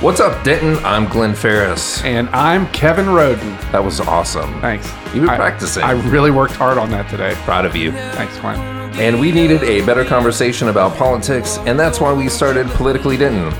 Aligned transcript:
What's 0.00 0.18
up, 0.18 0.42
Denton? 0.42 0.82
I'm 0.82 1.04
Glen 1.06 1.34
Ferris. 1.34 2.02
And 2.04 2.30
I'm 2.30 2.66
Kevin 2.72 3.10
Roden. 3.10 3.50
That 3.70 3.84
was 3.84 4.00
awesome. 4.00 4.58
Thanks. 4.62 4.86
You've 5.14 5.24
been 5.26 5.28
I- 5.28 5.36
practicing. 5.36 5.82
I 5.82 5.90
really 6.08 6.30
worked 6.30 6.54
hard 6.54 6.78
on 6.78 6.90
that 6.92 7.10
today. 7.10 7.34
Proud 7.44 7.66
of 7.66 7.76
you. 7.76 7.92
Thanks, 7.92 8.38
Glen. 8.38 8.58
And 8.98 9.20
we 9.20 9.30
needed 9.30 9.62
a 9.62 9.84
better 9.84 10.02
conversation 10.06 10.68
about 10.68 10.96
politics, 10.96 11.58
and 11.66 11.78
that's 11.78 12.00
why 12.00 12.14
we 12.14 12.30
started 12.30 12.66
Politically 12.68 13.18
Denton. 13.18 13.52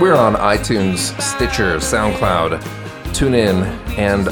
We're 0.00 0.16
on 0.16 0.34
iTunes, 0.34 1.18
Stitcher, 1.22 1.76
SoundCloud, 1.76 2.60
TuneIn, 3.14 3.62
and 3.96 4.26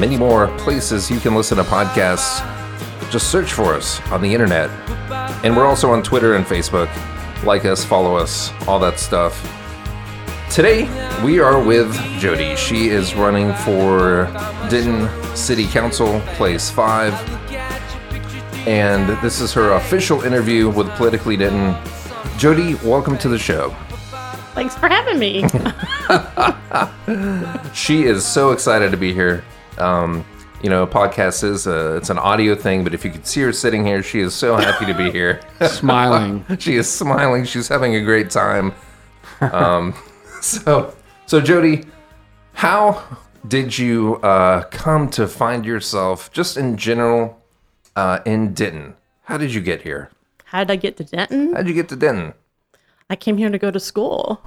many 0.00 0.16
more 0.16 0.48
places 0.56 1.10
you 1.10 1.20
can 1.20 1.34
listen 1.34 1.58
to 1.58 1.64
podcasts. 1.64 2.40
Just 3.10 3.30
search 3.30 3.52
for 3.52 3.74
us 3.74 4.00
on 4.10 4.22
the 4.22 4.32
internet. 4.32 4.70
And 5.44 5.54
we're 5.54 5.66
also 5.66 5.90
on 5.90 6.02
Twitter 6.02 6.34
and 6.34 6.46
Facebook. 6.46 6.88
Like 7.44 7.66
us, 7.66 7.84
follow 7.84 8.16
us, 8.16 8.52
all 8.66 8.78
that 8.80 8.98
stuff. 8.98 9.52
Today, 10.50 10.84
we 11.24 11.38
are 11.38 11.62
with 11.62 11.94
Jodi. 12.18 12.56
She 12.56 12.88
is 12.88 13.14
running 13.14 13.52
for 13.56 14.24
Denton 14.70 15.08
City 15.36 15.66
Council, 15.66 16.20
Place 16.36 16.70
5 16.70 17.36
and 18.66 19.08
this 19.22 19.40
is 19.40 19.52
her 19.52 19.74
official 19.74 20.22
interview 20.22 20.68
with 20.68 20.88
Politically 20.96 21.36
Denton. 21.36 21.76
Jodi, 22.36 22.74
welcome 22.76 23.16
to 23.18 23.28
the 23.28 23.38
show. 23.38 23.70
Thanks 24.54 24.76
for 24.76 24.88
having 24.88 25.18
me. 25.18 25.44
She 27.72 28.04
is 28.04 28.24
so 28.24 28.50
excited 28.50 28.90
to 28.90 28.96
be 28.96 29.14
here. 29.14 29.44
Um, 29.78 30.24
you 30.62 30.70
know, 30.70 30.82
a 30.82 30.86
podcast 30.86 31.44
is 31.44 31.66
a, 31.66 31.96
it's 31.96 32.10
an 32.10 32.18
audio 32.18 32.54
thing, 32.54 32.82
but 32.82 32.94
if 32.94 33.04
you 33.04 33.10
could 33.10 33.26
see 33.26 33.42
her 33.42 33.52
sitting 33.52 33.86
here, 33.86 34.02
she 34.02 34.20
is 34.20 34.34
so 34.34 34.56
happy 34.56 34.86
to 34.86 34.94
be 34.94 35.10
here. 35.10 35.40
Smiling. 35.68 36.44
she 36.58 36.76
is 36.76 36.90
smiling. 36.90 37.44
She's 37.44 37.68
having 37.68 37.94
a 37.94 38.02
great 38.02 38.30
time. 38.30 38.74
Um, 39.40 39.94
so, 40.46 40.94
so 41.26 41.40
Jodi, 41.40 41.84
how 42.52 43.02
did 43.46 43.76
you 43.78 44.16
uh, 44.16 44.62
come 44.70 45.08
to 45.10 45.26
find 45.28 45.64
yourself, 45.64 46.32
just 46.32 46.56
in 46.56 46.76
general, 46.76 47.40
uh, 47.94 48.20
in 48.24 48.54
Denton? 48.54 48.94
How 49.24 49.36
did 49.38 49.52
you 49.54 49.60
get 49.60 49.82
here? 49.82 50.10
How 50.44 50.60
did 50.64 50.70
I 50.70 50.76
get 50.76 50.96
to 50.98 51.04
Denton? 51.04 51.52
How 51.52 51.58
did 51.58 51.68
you 51.68 51.74
get 51.74 51.88
to 51.90 51.96
Denton? 51.96 52.34
I 53.10 53.16
came 53.16 53.36
here 53.36 53.50
to 53.50 53.58
go 53.58 53.70
to 53.70 53.80
school. 53.80 54.40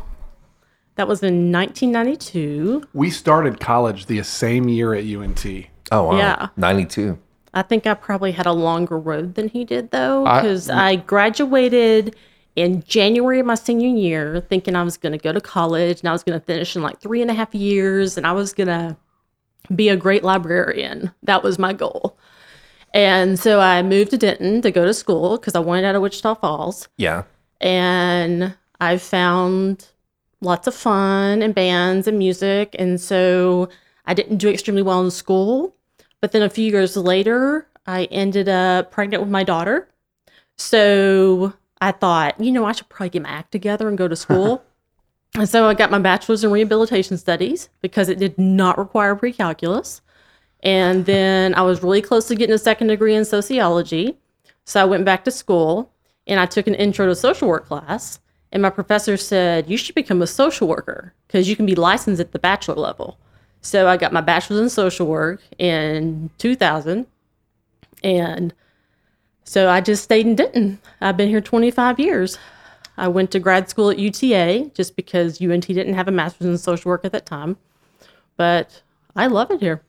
That 0.96 1.08
was 1.08 1.24
in 1.24 1.52
1992. 1.52 2.84
we 2.94 3.10
started 3.10 3.60
college 3.60 4.08
the 4.08 4.22
same 4.24 4.68
year 4.68 4.94
at 4.94 5.06
UNT. 5.06 5.46
Oh 5.92 6.04
wow. 6.04 6.18
Yeah. 6.18 6.48
92. 6.58 7.18
I 7.54 7.62
think 7.64 7.88
I 7.88 7.94
probably 7.94 8.32
had 8.34 8.46
a 8.46 8.52
longer 8.52 9.00
road 9.00 9.36
than 9.36 9.48
he 9.50 9.64
did, 9.66 9.92
though, 9.92 10.26
I- 10.26 10.42
because 10.42 10.70
I, 10.70 10.98
graduated 10.98 12.16
in 12.56 12.84
January 12.84 13.40
of 13.40 13.46
my 13.46 13.56
senior 13.56 13.88
year, 13.88 14.42
thinking 14.50 14.76
I 14.76 14.84
was 14.84 14.98
going 14.98 15.12
to 15.14 15.18
go 15.18 15.32
to 15.32 15.42
college 15.42 16.00
and 16.02 16.10
I 16.10 16.12
was 16.12 16.24
going 16.24 16.40
to 16.40 16.46
finish 16.46 16.76
in 16.76 16.82
like 16.82 17.00
three 17.00 17.22
and 17.22 17.32
a 17.32 17.34
half 17.34 17.54
years 17.56 18.18
and 18.18 18.28
I 18.28 18.32
was 18.34 18.54
going 18.54 18.68
to 18.68 18.98
be 19.76 19.90
a 19.90 19.96
great 19.96 20.24
librarian. 20.24 21.12
That 21.24 21.44
was 21.44 21.60
my 21.60 21.74
goal. 21.74 22.18
And 22.94 23.40
so 23.40 23.60
I 23.60 23.84
moved 23.84 24.12
to 24.12 24.18
Denton 24.18 24.62
to 24.64 24.72
go 24.72 24.84
to 24.86 24.94
school 24.94 25.38
because 25.38 25.56
I 25.56 25.60
wanted 25.60 25.86
out 25.86 25.96
of 25.96 26.02
Wichita 26.02 26.36
Falls. 26.36 26.88
Yeah. 26.98 27.24
and 27.62 28.56
I 28.82 28.98
found 28.98 29.88
lots 30.42 30.68
of 30.68 30.74
fun 30.74 31.42
and 31.42 31.54
bands 31.54 32.08
and 32.08 32.18
music. 32.18 32.76
And 32.80 33.00
so 33.00 33.68
I 34.06 34.14
didn't 34.14 34.38
do 34.38 34.50
extremely 34.50 34.82
well 34.82 35.04
in 35.04 35.12
school. 35.12 35.76
But 36.22 36.32
then 36.32 36.42
a 36.42 36.50
few 36.50 36.72
years 36.72 36.96
later, 36.98 37.68
I 37.86 38.06
ended 38.06 38.50
up 38.50 38.92
pregnant 38.92 39.22
with 39.22 39.32
my 39.32 39.44
daughter. 39.44 39.88
So 40.58 41.54
I 41.82 41.92
thought, 41.92 42.40
you 42.40 42.52
know, 42.52 42.66
I 42.66 42.74
should 42.74 42.90
probably 42.90 43.10
get 43.10 43.22
my 43.24 43.30
act 43.30 43.52
together 43.52 43.88
and 43.88 43.98
go 43.98 44.08
to 44.08 44.16
school. 44.16 44.64
and 45.36 45.48
so 45.48 45.68
I 45.68 45.74
got 45.74 45.92
my 45.92 46.00
bachelor's 46.00 46.44
in 46.44 46.52
rehabilitation 46.52 47.18
studies 47.18 47.70
because 47.82 48.10
it 48.10 48.20
did 48.20 48.38
not 48.38 48.78
require 48.78 49.16
pre 49.16 49.32
calculus. 49.32 50.02
And 50.62 51.06
then 51.06 51.54
I 51.56 51.62
was 51.62 51.82
really 51.82 52.02
close 52.02 52.28
to 52.28 52.36
getting 52.36 52.56
a 52.56 52.60
second 52.60 52.88
degree 52.88 53.16
in 53.16 53.24
sociology. 53.24 54.18
So 54.66 54.82
I 54.82 54.86
went 54.86 55.06
back 55.06 55.24
to 55.26 55.32
school 55.32 55.92
and 56.28 56.40
I 56.40 56.46
took 56.46 56.68
an 56.68 56.76
intro 56.76 57.08
to 57.08 57.16
social 57.16 57.48
work 57.48 57.66
class. 57.66 58.20
And 58.52 58.62
my 58.62 58.70
professor 58.70 59.16
said, 59.16 59.70
You 59.70 59.78
should 59.78 59.96
become 59.96 60.22
a 60.22 60.28
social 60.28 60.68
worker 60.68 61.14
because 61.28 61.48
you 61.48 61.56
can 61.56 61.66
be 61.66 61.76
licensed 61.76 62.20
at 62.20 62.34
the 62.34 62.40
bachelor 62.40 62.76
level. 62.76 63.18
So 63.62 63.88
I 63.88 63.98
got 63.98 64.14
my 64.14 64.22
bachelor's 64.22 64.60
in 64.60 64.70
social 64.70 65.08
work 65.08 65.42
in 65.58 66.30
2000. 66.38 67.06
And 68.04 68.54
so 69.50 69.68
I 69.68 69.82
just 69.82 70.04
stayed 70.04 70.28
in 70.28 70.36
Denton. 70.36 70.78
I've 71.02 71.18
been 71.18 71.28
here 71.28 71.42
25 71.42 72.00
years. 72.00 72.38
I 72.98 73.08
went 73.08 73.32
to 73.32 73.40
grad 73.40 73.68
school 73.68 73.90
at 73.90 73.98
UTA 73.98 74.70
just 74.76 74.96
because 74.96 75.42
UNT 75.42 75.66
didn't 75.66 75.96
have 75.96 76.08
a 76.08 76.12
master's 76.12 76.46
in 76.46 76.58
social 76.60 76.90
work 76.90 77.04
at 77.04 77.12
that 77.14 77.26
time. 77.26 77.58
But 78.38 78.84
I 79.16 79.26
love 79.26 79.50
it 79.50 79.60
here. 79.60 79.82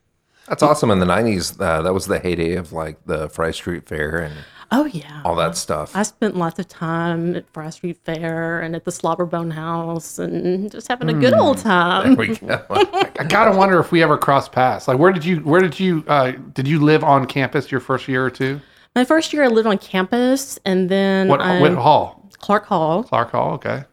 That's 0.48 0.62
awesome. 0.62 0.90
In 0.90 0.98
the 0.98 1.04
90s, 1.04 1.60
uh, 1.60 1.82
that 1.82 1.92
was 1.92 2.06
the 2.06 2.18
heyday 2.18 2.54
of 2.54 2.72
like 2.72 3.04
the 3.04 3.28
Fry 3.28 3.50
Street 3.50 3.86
Fair 3.86 4.20
and 4.20 4.34
Oh, 4.72 4.86
yeah. 4.86 5.20
all 5.26 5.34
that 5.36 5.56
stuff. 5.58 5.94
I 5.94 6.04
spent 6.04 6.36
lots 6.36 6.58
of 6.58 6.66
time 6.68 7.36
at 7.36 7.46
Fry 7.52 7.68
Street 7.68 7.98
Fair 8.02 8.60
and 8.60 8.74
at 8.74 8.84
the 8.86 8.90
Slobberbone 8.92 9.52
House 9.52 10.18
and 10.18 10.70
just 10.72 10.88
having 10.88 11.10
a 11.10 11.12
good 11.12 11.34
old 11.34 11.58
time. 11.58 12.14
There 12.14 12.28
we 12.28 12.36
go. 12.36 12.64
I 12.70 13.24
gotta 13.28 13.54
wonder 13.54 13.78
if 13.78 13.92
we 13.92 14.02
ever 14.02 14.16
crossed 14.16 14.52
paths. 14.52 14.88
Like, 14.88 14.98
where 14.98 15.12
did 15.12 15.24
you, 15.24 15.40
where 15.40 15.60
did 15.60 15.78
you, 15.78 16.02
uh, 16.08 16.30
did 16.54 16.66
you 16.66 16.78
live 16.78 17.04
on 17.04 17.26
campus 17.26 17.70
your 17.70 17.80
first 17.80 18.08
year 18.08 18.24
or 18.24 18.30
two? 18.30 18.60
My 18.94 19.04
first 19.04 19.32
year, 19.32 19.44
I 19.44 19.48
lived 19.48 19.66
on 19.68 19.78
campus, 19.78 20.58
and 20.64 20.88
then 20.88 21.28
What, 21.28 21.40
I, 21.40 21.60
what 21.60 21.72
hall? 21.74 22.28
Clark 22.38 22.66
Hall, 22.66 23.02
Clark 23.04 23.30
Hall. 23.30 23.52
Okay. 23.54 23.84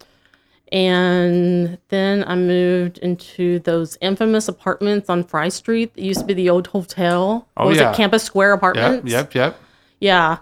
and 0.72 1.78
then 1.90 2.24
I 2.28 2.36
moved 2.36 2.98
into 3.00 3.60
those 3.60 3.98
infamous 4.02 4.48
apartments 4.48 5.10
on 5.10 5.24
Fry 5.24 5.50
Street 5.50 5.94
that 5.96 6.02
used 6.02 6.20
to 6.22 6.26
be 6.26 6.34
the 6.34 6.50
old 6.50 6.68
hotel. 6.68 7.48
Oh, 7.58 7.66
What 7.66 7.70
was 7.70 7.78
yeah. 7.78 7.92
it 7.92 7.96
Campus 7.96 8.24
Square 8.24 8.52
Yep. 8.52 8.58
Apartments? 8.58 9.12
Yep. 9.12 9.34
Yep. 9.36 9.60
Yeah. 10.00 10.38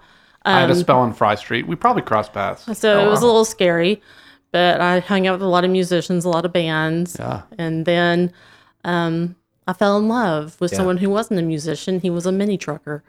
I 0.45 0.59
had 0.61 0.69
a 0.69 0.73
Um, 0.73 0.79
spell 0.79 0.99
on 0.99 1.13
Fry 1.13 1.35
Street. 1.35 1.67
We 1.67 1.75
probably 1.75 2.03
crossed 2.03 2.31
paths. 2.33 2.77
So 2.77 3.05
it 3.05 3.09
was 3.09 3.21
a 3.21 3.25
little 3.25 3.45
scary, 3.45 4.01
but 4.51 4.79
I 4.79 4.99
hung 4.99 5.25
out 5.27 5.33
with 5.33 5.41
a 5.41 5.47
lot 5.49 5.63
of 5.65 5.71
musicians, 5.71 6.23
a 6.25 6.29
lot 6.29 6.45
of 6.45 6.53
bands. 6.53 7.17
Yeah. 7.19 7.41
And 7.57 7.85
then 7.85 8.31
um, 8.83 9.35
I 9.67 9.73
fell 9.73 9.97
in 9.97 10.07
love 10.07 10.55
with 10.61 10.71
Yeah. 10.71 10.77
someone 10.77 10.97
who 10.97 11.09
wasn't 11.09 11.39
a 11.39 11.43
musician. 11.43 11.99
He 11.99 12.09
was 12.11 12.25
a 12.27 12.31
mini 12.31 12.57
trucker. 12.57 13.03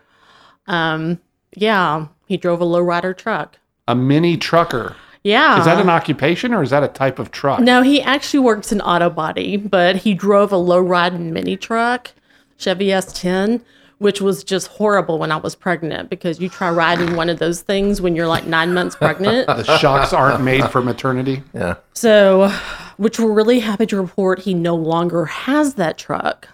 Um, 0.66 1.20
yeah, 1.54 2.06
he 2.26 2.36
drove 2.36 2.60
a 2.60 2.64
lowrider 2.64 3.16
truck. 3.16 3.58
A 3.88 3.94
mini 3.94 4.36
trucker. 4.36 4.96
Yeah. 5.22 5.58
Is 5.58 5.64
that 5.64 5.80
an 5.80 5.88
occupation 5.88 6.54
or 6.54 6.62
is 6.62 6.70
that 6.70 6.82
a 6.84 6.88
type 6.88 7.18
of 7.18 7.30
truck? 7.32 7.60
No, 7.60 7.82
he 7.82 8.00
actually 8.00 8.40
works 8.40 8.70
in 8.70 8.80
auto 8.80 9.10
body, 9.10 9.56
but 9.56 9.96
he 9.96 10.14
drove 10.14 10.52
a 10.52 10.56
low 10.56 10.78
riding 10.80 11.32
mini 11.32 11.56
truck, 11.56 12.12
Chevy 12.58 12.86
S10, 12.86 13.60
which 13.98 14.20
was 14.20 14.44
just 14.44 14.68
horrible 14.68 15.18
when 15.18 15.32
I 15.32 15.36
was 15.36 15.56
pregnant 15.56 16.10
because 16.10 16.38
you 16.38 16.48
try 16.48 16.70
riding 16.70 17.16
one 17.16 17.28
of 17.28 17.38
those 17.40 17.62
things 17.62 18.00
when 18.00 18.14
you're 18.14 18.28
like 18.28 18.46
nine 18.46 18.72
months 18.74 18.94
pregnant. 19.00 19.46
The 19.48 19.78
shocks 19.78 20.12
aren't 20.12 20.44
made 20.44 20.68
for 20.70 20.80
maternity. 20.82 21.42
yeah. 21.52 21.76
So, 21.94 22.48
which 22.96 23.18
we're 23.18 23.32
really 23.32 23.60
happy 23.60 23.86
to 23.86 24.00
report 24.00 24.40
he 24.40 24.54
no 24.54 24.76
longer 24.76 25.24
has 25.24 25.74
that 25.74 25.98
truck. 25.98 26.48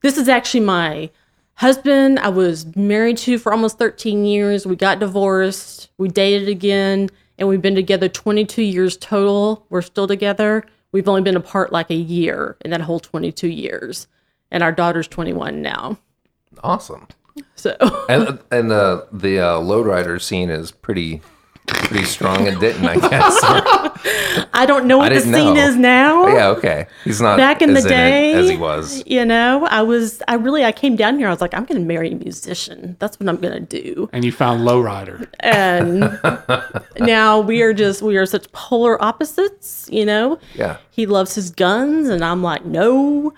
This 0.00 0.16
is 0.16 0.28
actually 0.28 0.60
my 0.60 1.10
husband 1.58 2.20
I 2.20 2.28
was 2.28 2.74
married 2.76 3.18
to 3.18 3.38
for 3.38 3.52
almost 3.52 3.78
13 3.78 4.24
years. 4.24 4.64
We 4.64 4.76
got 4.76 5.00
divorced, 5.00 5.90
we 5.98 6.08
dated 6.08 6.48
again, 6.48 7.10
and 7.36 7.48
we've 7.48 7.62
been 7.62 7.74
together 7.74 8.08
22 8.08 8.62
years 8.62 8.96
total. 8.96 9.66
We're 9.68 9.82
still 9.82 10.06
together. 10.06 10.64
We've 10.92 11.08
only 11.08 11.22
been 11.22 11.36
apart 11.36 11.72
like 11.72 11.90
a 11.90 11.96
year 11.96 12.56
in 12.64 12.70
that 12.70 12.80
whole 12.80 13.00
22 13.00 13.48
years. 13.48 14.06
And 14.50 14.62
our 14.62 14.72
daughter's 14.72 15.08
21 15.08 15.60
now. 15.60 15.98
Awesome. 16.62 17.06
So, 17.54 17.76
And 18.08 18.38
and 18.50 18.72
uh, 18.72 19.02
the 19.12 19.38
uh, 19.38 19.58
lowrider 19.60 20.20
scene 20.20 20.50
is 20.50 20.70
pretty 20.70 21.20
pretty 21.68 22.04
strong 22.04 22.46
in 22.46 22.58
Denton, 22.58 22.86
I 22.86 22.96
guess. 22.96 23.38
I 24.54 24.64
don't 24.66 24.86
know 24.86 24.98
what 24.98 25.12
the 25.12 25.20
scene 25.20 25.32
know. 25.32 25.56
is 25.56 25.76
now. 25.76 26.26
yeah. 26.28 26.48
Okay. 26.48 26.86
He's 27.04 27.20
not 27.20 27.36
back 27.36 27.62
in 27.62 27.72
the 27.72 27.78
as 27.78 27.84
it 27.84 27.88
day 27.88 28.32
as 28.34 28.48
he 28.50 28.56
was. 28.56 29.02
you 29.06 29.24
know 29.24 29.66
i 29.70 29.82
was 29.82 30.22
i 30.28 30.34
really 30.34 30.64
i 30.64 30.72
came 30.72 30.96
down 30.96 31.18
here 31.18 31.26
i 31.28 31.30
was 31.30 31.40
like 31.40 31.54
i'm 31.54 31.64
gonna 31.64 31.80
marry 31.80 32.12
a 32.12 32.14
musician 32.14 32.96
that's 32.98 33.18
what 33.18 33.28
i'm 33.28 33.36
gonna 33.36 33.60
do 33.60 34.08
And 34.12 34.24
you 34.24 34.32
found 34.32 34.62
lowrider. 34.66 35.26
and 35.40 36.00
now 37.06 37.40
we 37.40 37.62
are 37.62 37.72
just 37.72 38.02
we 38.02 38.16
are 38.16 38.26
such 38.26 38.50
polar 38.52 39.02
opposites 39.02 39.88
you 39.90 40.04
know 40.04 40.38
Yeah. 40.54 40.78
he 40.90 41.06
loves 41.06 41.34
his 41.34 41.50
guns 41.50 42.08
and 42.08 42.24
i'm 42.24 42.42
like 42.42 42.64
no 42.64 43.32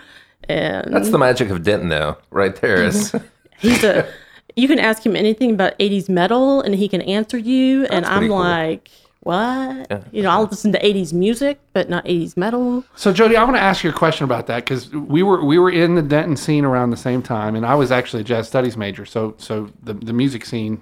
and 0.48 0.92
That's 0.92 1.10
the 1.10 1.18
magic 1.18 1.50
of 1.50 1.62
Denton, 1.62 1.90
though, 1.90 2.16
right 2.30 2.56
there. 2.56 2.82
Is 2.82 3.14
he's 3.60 3.84
a 3.84 4.08
you 4.56 4.68
can 4.68 4.78
ask 4.78 5.04
him 5.04 5.16
anything 5.16 5.52
about 5.52 5.78
80s 5.78 6.08
metal 6.08 6.60
and 6.60 6.74
he 6.74 6.88
can 6.88 7.02
answer 7.02 7.38
you 7.38 7.86
and 7.86 8.04
i'm 8.06 8.28
cool. 8.28 8.38
like 8.38 8.90
what 9.20 10.04
you 10.12 10.22
know 10.22 10.30
i'll 10.30 10.44
listen 10.44 10.72
to 10.72 10.80
80s 10.80 11.12
music 11.12 11.60
but 11.72 11.90
not 11.90 12.04
80s 12.06 12.36
metal 12.36 12.84
So 12.96 13.12
Jodi, 13.12 13.36
I 13.36 13.44
want 13.44 13.56
to 13.56 13.62
ask 13.62 13.84
you 13.84 13.90
a 13.90 13.92
question 13.92 14.24
about 14.24 14.46
that 14.46 14.64
because 14.64 14.90
we 14.90 15.22
were 15.22 15.44
we 15.44 15.58
were 15.58 15.70
in 15.70 15.94
the 15.94 16.02
Denton 16.02 16.36
scene 16.36 16.64
around 16.64 16.90
the 16.90 16.96
same 16.96 17.22
time, 17.22 17.54
and 17.54 17.66
I 17.66 17.74
was 17.74 17.90
actually 17.92 18.22
a 18.22 18.24
jazz 18.24 18.48
studies 18.48 18.76
major. 18.76 19.04
So 19.04 19.34
so 19.36 19.70
the 19.82 19.94
the 19.94 20.12
music 20.12 20.44
scene 20.46 20.80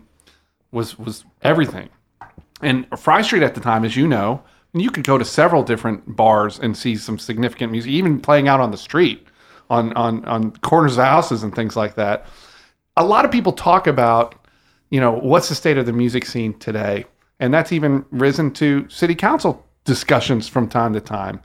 was 0.71 0.99
was 0.99 1.25
everything. 1.43 1.89
And 2.63 2.87
Fry 2.99 3.23
Street 3.23 3.43
at 3.43 3.55
the 3.55 3.61
time, 3.61 3.85
as 3.85 3.97
you 3.97 4.07
know, 4.09 4.43
you 4.73 4.91
could 4.91 5.05
go 5.05 5.19
to 5.19 5.25
several 5.25 5.63
different 5.63 6.17
bars 6.17 6.59
and 6.59 6.77
see 6.77 6.97
some 6.97 7.19
significant 7.19 7.73
music, 7.73 7.91
even 7.91 8.21
playing 8.21 8.49
out 8.49 8.61
on 8.61 8.71
the 8.71 8.77
street, 8.77 9.27
on 9.71 9.93
on 9.95 10.25
on 10.27 10.53
corners 10.59 10.97
of 10.99 11.05
houses 11.05 11.43
and 11.43 11.55
things 11.55 11.77
like 11.77 11.95
that. 11.97 12.27
A 12.99 13.05
lot 13.05 13.25
of 13.25 13.31
people 13.31 13.53
talk 13.53 13.87
about, 13.87 14.35
you 14.91 15.01
know, 15.01 15.13
what's 15.13 15.49
the 15.49 15.55
state 15.55 15.79
of 15.79 15.87
the 15.87 15.93
music 15.93 16.27
scene 16.27 16.59
today, 16.59 17.07
and 17.39 17.55
that's 17.55 17.71
even 17.71 18.05
risen 18.11 18.51
to 18.55 18.89
city 18.91 19.15
council 19.15 19.65
discussions 19.85 20.49
from 20.49 20.69
time 20.69 20.93
to 20.95 21.01
time. 21.01 21.41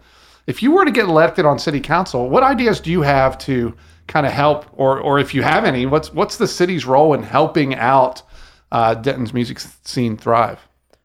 If 0.47 0.63
you 0.63 0.71
were 0.71 0.83
to 0.83 0.91
get 0.91 1.05
elected 1.05 1.45
on 1.45 1.59
city 1.59 1.79
council, 1.79 2.27
what 2.27 2.41
ideas 2.41 2.79
do 2.79 2.91
you 2.91 3.03
have 3.03 3.37
to 3.39 3.75
kind 4.07 4.25
of 4.25 4.33
help, 4.33 4.65
or 4.73 4.99
or 4.99 5.19
if 5.19 5.35
you 5.35 5.43
have 5.43 5.63
any, 5.63 5.85
what's 5.85 6.11
what's 6.11 6.37
the 6.37 6.47
city's 6.47 6.85
role 6.85 7.13
in 7.13 7.21
helping 7.21 7.75
out 7.75 8.23
uh, 8.71 8.95
Denton's 8.95 9.31
music 9.31 9.59
scene 9.59 10.17
thrive? 10.17 10.59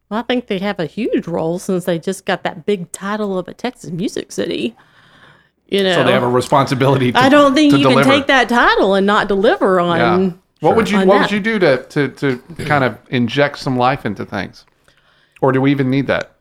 Well, 0.09 0.21
I 0.21 0.23
think 0.23 0.47
they 0.47 0.59
have 0.61 0.81
a 0.81 0.87
huge 0.87 1.27
role 1.27 1.59
since 1.59 1.85
they 1.85 1.99
just 1.99 2.25
got 2.25 2.43
that 2.44 2.65
big 2.65 2.91
title 2.91 3.39
of 3.39 3.49
a 3.49 3.55
Texas 3.55 3.91
Music 3.91 4.33
City. 4.33 4.75
You 5.69 5.82
know, 5.82 5.94
So 5.94 6.05
they 6.05 6.12
have 6.12 6.23
a 6.23 6.29
responsibility. 6.29 7.12
To, 7.12 7.19
I 7.19 7.29
don't 7.29 7.55
think 7.55 7.73
you 7.73 7.79
deliver. 7.82 8.03
can 8.03 8.11
take 8.11 8.26
that 8.29 8.49
title 8.49 8.94
and 8.94 9.06
not 9.06 9.29
deliver 9.29 9.79
on. 9.81 9.99
Yeah. 9.99 10.31
What 10.61 10.75
would 10.76 10.91
you 10.91 10.99
What 10.99 11.06
that. 11.09 11.20
would 11.23 11.31
you 11.31 11.41
do 11.41 11.59
to 11.59 11.82
to 11.85 12.09
to 12.09 12.38
kind 12.65 12.85
of 12.85 12.99
inject 13.11 13.59
some 13.59 13.76
life 13.76 14.05
into 14.06 14.25
things, 14.25 14.65
or 15.43 15.53
do 15.53 15.61
we 15.61 15.70
even 15.70 15.91
need 15.91 16.06
that? 16.06 16.32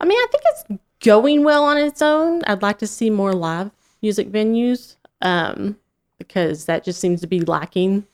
I 0.00 0.04
mean, 0.06 0.16
I 0.16 0.26
think 0.30 0.42
it's 0.46 0.80
going 1.04 1.44
well 1.44 1.64
on 1.64 1.76
its 1.76 2.00
own. 2.00 2.42
I'd 2.46 2.62
like 2.62 2.78
to 2.78 2.86
see 2.86 3.10
more 3.10 3.32
live 3.34 3.70
music 4.00 4.30
venues 4.30 4.96
um, 5.20 5.76
because 6.18 6.64
that 6.66 6.84
just 6.84 7.00
seems 7.00 7.20
to 7.20 7.26
be 7.26 7.40
lacking 7.40 8.06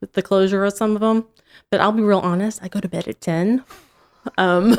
with 0.00 0.14
the 0.14 0.22
closure 0.22 0.64
of 0.64 0.72
some 0.72 0.94
of 0.96 1.00
them. 1.00 1.26
But 1.70 1.80
I'll 1.80 1.92
be 1.92 2.02
real 2.02 2.18
honest, 2.20 2.60
I 2.62 2.68
go 2.68 2.80
to 2.80 2.88
bed 2.88 3.06
at 3.06 3.20
10. 3.20 3.62
Um, 4.38 4.78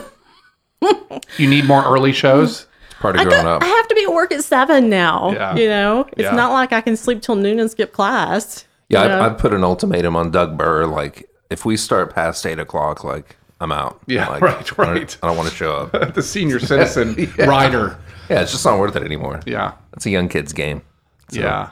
You 1.38 1.48
need 1.50 1.66
more 1.66 1.84
early 1.86 2.12
shows. 2.14 2.66
Part 3.00 3.16
of 3.16 3.22
I, 3.22 3.24
growing 3.26 3.44
go- 3.44 3.56
up. 3.56 3.64
I 3.64 3.68
have 3.68 3.88
to 3.88 3.96
be 3.96 4.04
at 4.04 4.14
work 4.14 4.32
at 4.32 4.44
7 4.44 4.90
now. 4.90 5.32
Yeah. 5.32 5.56
You 5.56 5.68
know, 5.70 6.02
it's 6.14 6.22
Yeah. 6.22 6.32
not 6.36 6.52
like 6.52 6.74
I 6.74 6.82
can 6.82 6.96
sleep 6.98 7.22
till 7.22 7.36
noon 7.36 7.60
and 7.60 7.70
skip 7.72 7.94
class. 7.94 8.66
Yeah. 8.90 9.04
I've, 9.04 9.32
I've 9.34 9.38
put 9.38 9.54
an 9.54 9.64
ultimatum 9.64 10.16
on 10.16 10.32
Doug 10.32 10.58
Burr. 10.58 10.86
Like, 10.86 11.30
if 11.50 11.66
we 11.66 11.78
start 11.78 12.14
past 12.14 12.46
eight 12.46 12.60
o'clock, 12.60 13.04
like, 13.04 13.38
I'm 13.62 13.72
out. 13.72 14.00
Yeah, 14.08 14.28
Like, 14.30 14.42
right, 14.44 14.56
I 14.58 14.62
don't- 14.62 14.78
right. 14.78 15.18
I 15.24 15.28
don't, 15.28 15.38
want 15.38 15.50
to 15.50 15.56
show 15.56 15.76
up. 15.76 16.14
the 16.14 16.22
senior 16.24 16.60
citizen 16.60 17.16
rider. 17.38 17.98
Yeah, 18.30 18.42
it's 18.42 18.52
just 18.52 18.66
not 18.66 18.80
worth 18.80 18.96
it 18.96 19.04
anymore. 19.04 19.42
Yeah, 19.46 19.74
It's 19.94 20.06
a 20.06 20.10
young 20.10 20.28
kid's 20.30 20.54
game. 20.54 20.82
So, 21.30 21.40
yeah. 21.42 21.70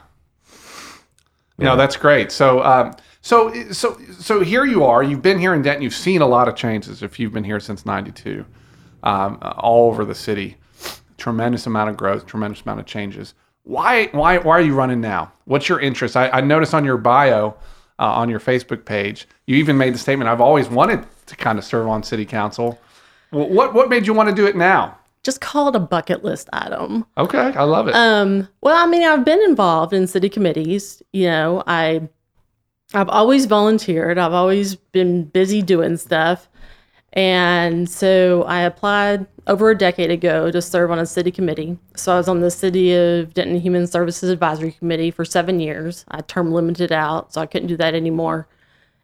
No, 1.58 1.76
that's 1.76 1.96
great. 1.96 2.30
So, 2.30 2.62
um, 2.62 2.94
so, 3.20 3.52
so, 3.72 3.98
so 4.18 4.40
here 4.40 4.64
you 4.64 4.84
are. 4.84 5.02
You've 5.02 5.22
been 5.22 5.38
here 5.38 5.54
in 5.54 5.62
Denton. 5.62 5.82
You've 5.82 5.94
seen 5.94 6.20
a 6.22 6.26
lot 6.26 6.46
of 6.48 6.54
changes. 6.54 7.02
If 7.02 7.18
you've 7.18 7.32
been 7.32 7.42
here 7.44 7.58
since 7.60 7.84
'92, 7.84 8.44
um, 9.02 9.38
all 9.42 9.88
over 9.88 10.04
the 10.04 10.14
city, 10.14 10.56
tremendous 11.18 11.66
amount 11.66 11.90
of 11.90 11.96
growth, 11.96 12.24
tremendous 12.24 12.62
amount 12.62 12.80
of 12.80 12.86
changes. 12.86 13.34
Why, 13.64 14.06
why, 14.12 14.38
why 14.38 14.56
are 14.56 14.62
you 14.62 14.74
running 14.74 15.02
now? 15.02 15.30
What's 15.44 15.68
your 15.68 15.78
interest? 15.80 16.16
I, 16.16 16.30
I 16.30 16.40
noticed 16.40 16.72
on 16.72 16.84
your 16.86 16.96
bio, 16.96 17.54
uh, 17.98 18.04
on 18.06 18.30
your 18.30 18.40
Facebook 18.40 18.86
page, 18.86 19.28
you 19.46 19.56
even 19.56 19.76
made 19.76 19.92
the 19.92 19.98
statement, 19.98 20.30
"I've 20.30 20.40
always 20.40 20.68
wanted 20.68 21.04
to 21.26 21.36
kind 21.36 21.58
of 21.58 21.64
serve 21.64 21.86
on 21.88 22.02
city 22.02 22.24
council." 22.24 22.80
Well, 23.30 23.48
what, 23.48 23.74
what 23.74 23.90
made 23.90 24.06
you 24.06 24.14
want 24.14 24.30
to 24.30 24.34
do 24.34 24.46
it 24.46 24.56
now? 24.56 24.96
Just 25.22 25.40
call 25.42 25.68
it 25.68 25.76
a 25.76 25.80
bucket 25.80 26.24
list 26.24 26.48
item. 26.52 27.04
Okay, 27.18 27.38
I 27.38 27.64
love 27.64 27.88
it. 27.88 27.94
Um, 27.94 28.48
well, 28.62 28.76
I 28.82 28.86
mean, 28.88 29.02
I've 29.02 29.24
been 29.24 29.42
involved 29.42 29.92
in 29.92 30.06
city 30.06 30.30
committees. 30.30 31.02
You 31.12 31.26
know, 31.26 31.62
I, 31.66 32.08
I've 32.94 33.08
always 33.10 33.44
volunteered. 33.44 34.16
I've 34.16 34.32
always 34.32 34.76
been 34.76 35.24
busy 35.24 35.60
doing 35.60 35.98
stuff, 35.98 36.48
and 37.12 37.88
so 37.88 38.42
I 38.44 38.62
applied 38.62 39.26
over 39.46 39.70
a 39.70 39.78
decade 39.78 40.10
ago 40.10 40.50
to 40.50 40.60
serve 40.60 40.90
on 40.90 40.98
a 40.98 41.06
city 41.06 41.30
committee. 41.30 41.78
So 41.96 42.12
I 42.12 42.16
was 42.16 42.28
on 42.28 42.40
the 42.40 42.50
City 42.50 42.94
of 42.94 43.34
Denton 43.34 43.60
Human 43.60 43.86
Services 43.86 44.30
Advisory 44.30 44.72
Committee 44.72 45.10
for 45.10 45.24
seven 45.24 45.58
years. 45.58 46.04
I 46.08 46.20
term 46.20 46.52
limited 46.52 46.92
out, 46.92 47.32
so 47.32 47.40
I 47.40 47.46
couldn't 47.46 47.68
do 47.68 47.76
that 47.78 47.94
anymore. 47.94 48.46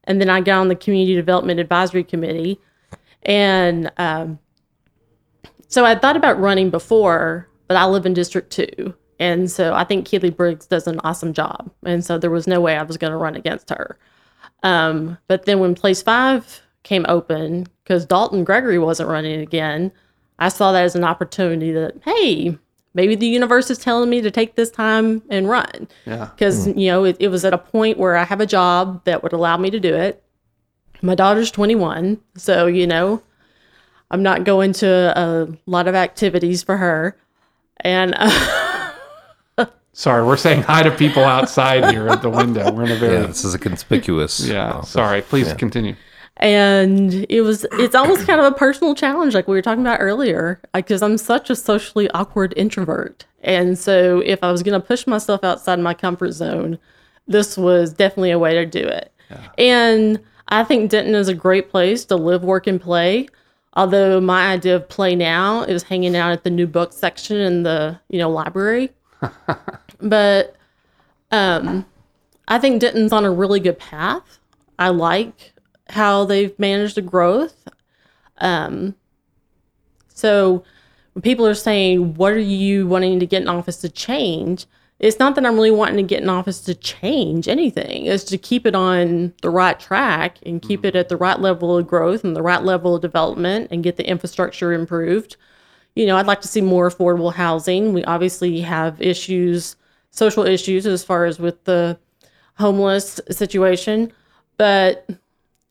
And 0.04 0.20
then 0.20 0.28
I 0.28 0.40
got 0.40 0.58
on 0.58 0.68
the 0.68 0.76
Community 0.76 1.14
Development 1.14 1.58
Advisory 1.58 2.04
Committee, 2.04 2.60
and 3.22 3.90
um, 3.96 4.38
so 5.68 5.84
I 5.84 5.94
thought 5.94 6.16
about 6.16 6.38
running 6.38 6.70
before, 6.70 7.48
but 7.68 7.76
I 7.76 7.86
live 7.86 8.06
in 8.06 8.14
District 8.14 8.50
2. 8.52 8.94
And 9.18 9.50
so 9.50 9.74
I 9.74 9.84
think 9.84 10.06
Keely 10.06 10.30
Briggs 10.30 10.66
does 10.66 10.86
an 10.86 11.00
awesome 11.04 11.32
job. 11.32 11.70
And 11.84 12.04
so 12.04 12.18
there 12.18 12.30
was 12.30 12.46
no 12.46 12.60
way 12.60 12.76
I 12.76 12.82
was 12.82 12.96
going 12.96 13.12
to 13.12 13.16
run 13.16 13.36
against 13.36 13.70
her. 13.70 13.98
Um, 14.62 15.18
but 15.28 15.46
then 15.46 15.60
when 15.60 15.74
Place 15.74 16.02
5 16.02 16.62
came 16.84 17.04
open, 17.08 17.66
because 17.82 18.06
Dalton 18.06 18.44
Gregory 18.44 18.78
wasn't 18.78 19.08
running 19.08 19.40
again, 19.40 19.90
I 20.38 20.48
saw 20.48 20.72
that 20.72 20.84
as 20.84 20.94
an 20.94 21.04
opportunity 21.04 21.72
that, 21.72 21.94
hey, 22.04 22.56
maybe 22.94 23.16
the 23.16 23.26
universe 23.26 23.70
is 23.70 23.78
telling 23.78 24.08
me 24.08 24.20
to 24.20 24.30
take 24.30 24.54
this 24.54 24.70
time 24.70 25.22
and 25.28 25.48
run. 25.48 25.88
yeah. 26.06 26.30
Because, 26.34 26.66
hmm. 26.66 26.78
you 26.78 26.88
know, 26.88 27.04
it, 27.04 27.16
it 27.18 27.28
was 27.28 27.44
at 27.44 27.52
a 27.52 27.58
point 27.58 27.98
where 27.98 28.16
I 28.16 28.24
have 28.24 28.40
a 28.40 28.46
job 28.46 29.04
that 29.04 29.22
would 29.22 29.32
allow 29.32 29.56
me 29.56 29.70
to 29.70 29.80
do 29.80 29.94
it. 29.94 30.22
My 31.02 31.14
daughter's 31.14 31.50
21. 31.50 32.20
So, 32.36 32.66
you 32.66 32.86
know, 32.86 33.22
I'm 34.10 34.22
not 34.22 34.44
going 34.44 34.72
to 34.74 35.18
a 35.18 35.48
lot 35.66 35.88
of 35.88 35.94
activities 35.94 36.62
for 36.62 36.76
her. 36.76 37.16
And 37.80 38.14
Sorry, 39.96 40.26
we're 40.26 40.36
saying 40.36 40.62
hi 40.62 40.82
to 40.82 40.90
people 40.90 41.22
outside 41.22 41.92
here 41.92 42.08
at 42.08 42.20
the 42.20 42.28
window. 42.28 42.72
We're 42.72 42.82
in 42.82 42.90
a 42.90 42.96
very 42.96 43.14
Yeah, 43.14 43.26
this 43.26 43.44
is 43.44 43.54
a 43.54 43.60
conspicuous. 43.60 44.44
Yeah, 44.44 44.72
office. 44.72 44.90
sorry. 44.90 45.22
Please 45.22 45.52
continue. 45.52 45.94
And 46.38 47.26
it 47.28 47.42
was 47.42 47.64
it's 47.72 47.94
almost 47.94 48.26
kind 48.26 48.40
of 48.40 48.52
a 48.52 48.56
personal 48.56 48.94
challenge 48.94 49.34
like 49.34 49.46
we 49.46 49.54
were 49.54 49.62
talking 49.62 49.82
about 49.82 50.00
earlier 50.00 50.60
because 50.72 51.02
i'm 51.02 51.16
such 51.16 51.50
a 51.50 51.56
socially 51.56 52.10
awkward 52.10 52.52
introvert. 52.56 53.26
And 53.42 53.78
so 53.78 54.20
if 54.20 54.42
i 54.42 54.50
was 54.50 54.62
going 54.62 54.80
to 54.80 54.84
push 54.84 55.06
myself 55.06 55.44
outside 55.44 55.78
my 55.78 55.94
comfort 55.94 56.32
zone 56.32 56.78
this 57.26 57.56
was 57.56 57.92
definitely 57.92 58.32
a 58.32 58.38
way 58.38 58.54
to 58.54 58.66
do 58.66 58.80
it. 58.80 59.12
And 59.58 60.20
i 60.48 60.64
think 60.64 60.90
denton 60.90 61.14
is 61.14 61.28
a 61.28 61.34
great 61.34 61.70
place 61.70 62.04
to 62.06 62.16
live 62.16 62.42
work 62.42 62.66
and 62.66 62.80
play. 62.80 63.28
Although 63.76 64.20
my 64.20 64.52
idea 64.52 64.76
of 64.76 64.88
play 64.88 65.16
now 65.16 65.62
is 65.62 65.82
hanging 65.82 66.14
out 66.14 66.30
at 66.32 66.44
the 66.44 66.50
new 66.50 66.66
book 66.66 66.92
section 66.92 67.36
in 67.36 67.62
the 67.62 67.98
you 68.08 68.18
know 68.18 68.30
library. 68.30 68.90
But 70.00 70.56
um 71.30 71.86
i 72.48 72.58
think 72.58 72.80
denton's 72.80 73.12
on 73.12 73.24
a 73.24 73.30
really 73.30 73.60
good 73.60 73.78
path. 73.78 74.38
I 74.78 74.88
like 74.88 75.53
how 75.88 76.24
they've 76.24 76.58
managed 76.58 76.96
the 76.96 77.02
growth. 77.02 77.68
Um, 78.38 78.94
so 80.08 80.64
when 81.12 81.22
people 81.22 81.46
are 81.46 81.54
saying, 81.54 82.14
"What 82.14 82.32
are 82.32 82.38
you 82.38 82.86
wanting 82.86 83.20
to 83.20 83.26
get 83.26 83.42
in 83.42 83.48
office 83.48 83.78
to 83.78 83.88
change?" 83.88 84.66
It's 85.00 85.18
not 85.18 85.34
that 85.34 85.44
I'm 85.44 85.56
really 85.56 85.72
wanting 85.72 85.96
to 85.96 86.02
get 86.02 86.22
in 86.22 86.28
office 86.28 86.60
to 86.62 86.74
change 86.74 87.48
anything. 87.48 88.06
It's 88.06 88.24
to 88.24 88.38
keep 88.38 88.64
it 88.64 88.74
on 88.74 89.34
the 89.42 89.50
right 89.50 89.78
track 89.78 90.38
and 90.46 90.62
keep 90.62 90.84
it 90.84 90.94
at 90.94 91.08
the 91.08 91.16
right 91.16 91.38
level 91.38 91.76
of 91.76 91.86
growth 91.86 92.24
and 92.24 92.34
the 92.34 92.42
right 92.42 92.62
level 92.62 92.94
of 92.94 93.02
development 93.02 93.68
and 93.70 93.82
get 93.82 93.96
the 93.96 94.08
infrastructure 94.08 94.72
improved. 94.72 95.36
You 95.96 96.06
know, 96.06 96.16
I'd 96.16 96.26
like 96.26 96.40
to 96.42 96.48
see 96.48 96.60
more 96.60 96.88
affordable 96.88 97.34
housing. 97.34 97.92
We 97.92 98.04
obviously 98.04 98.60
have 98.60 99.02
issues, 99.02 99.76
social 100.10 100.46
issues, 100.46 100.86
as 100.86 101.04
far 101.04 101.24
as 101.24 101.38
with 101.38 101.62
the 101.64 101.98
homeless 102.56 103.20
situation, 103.30 104.12
but 104.56 105.08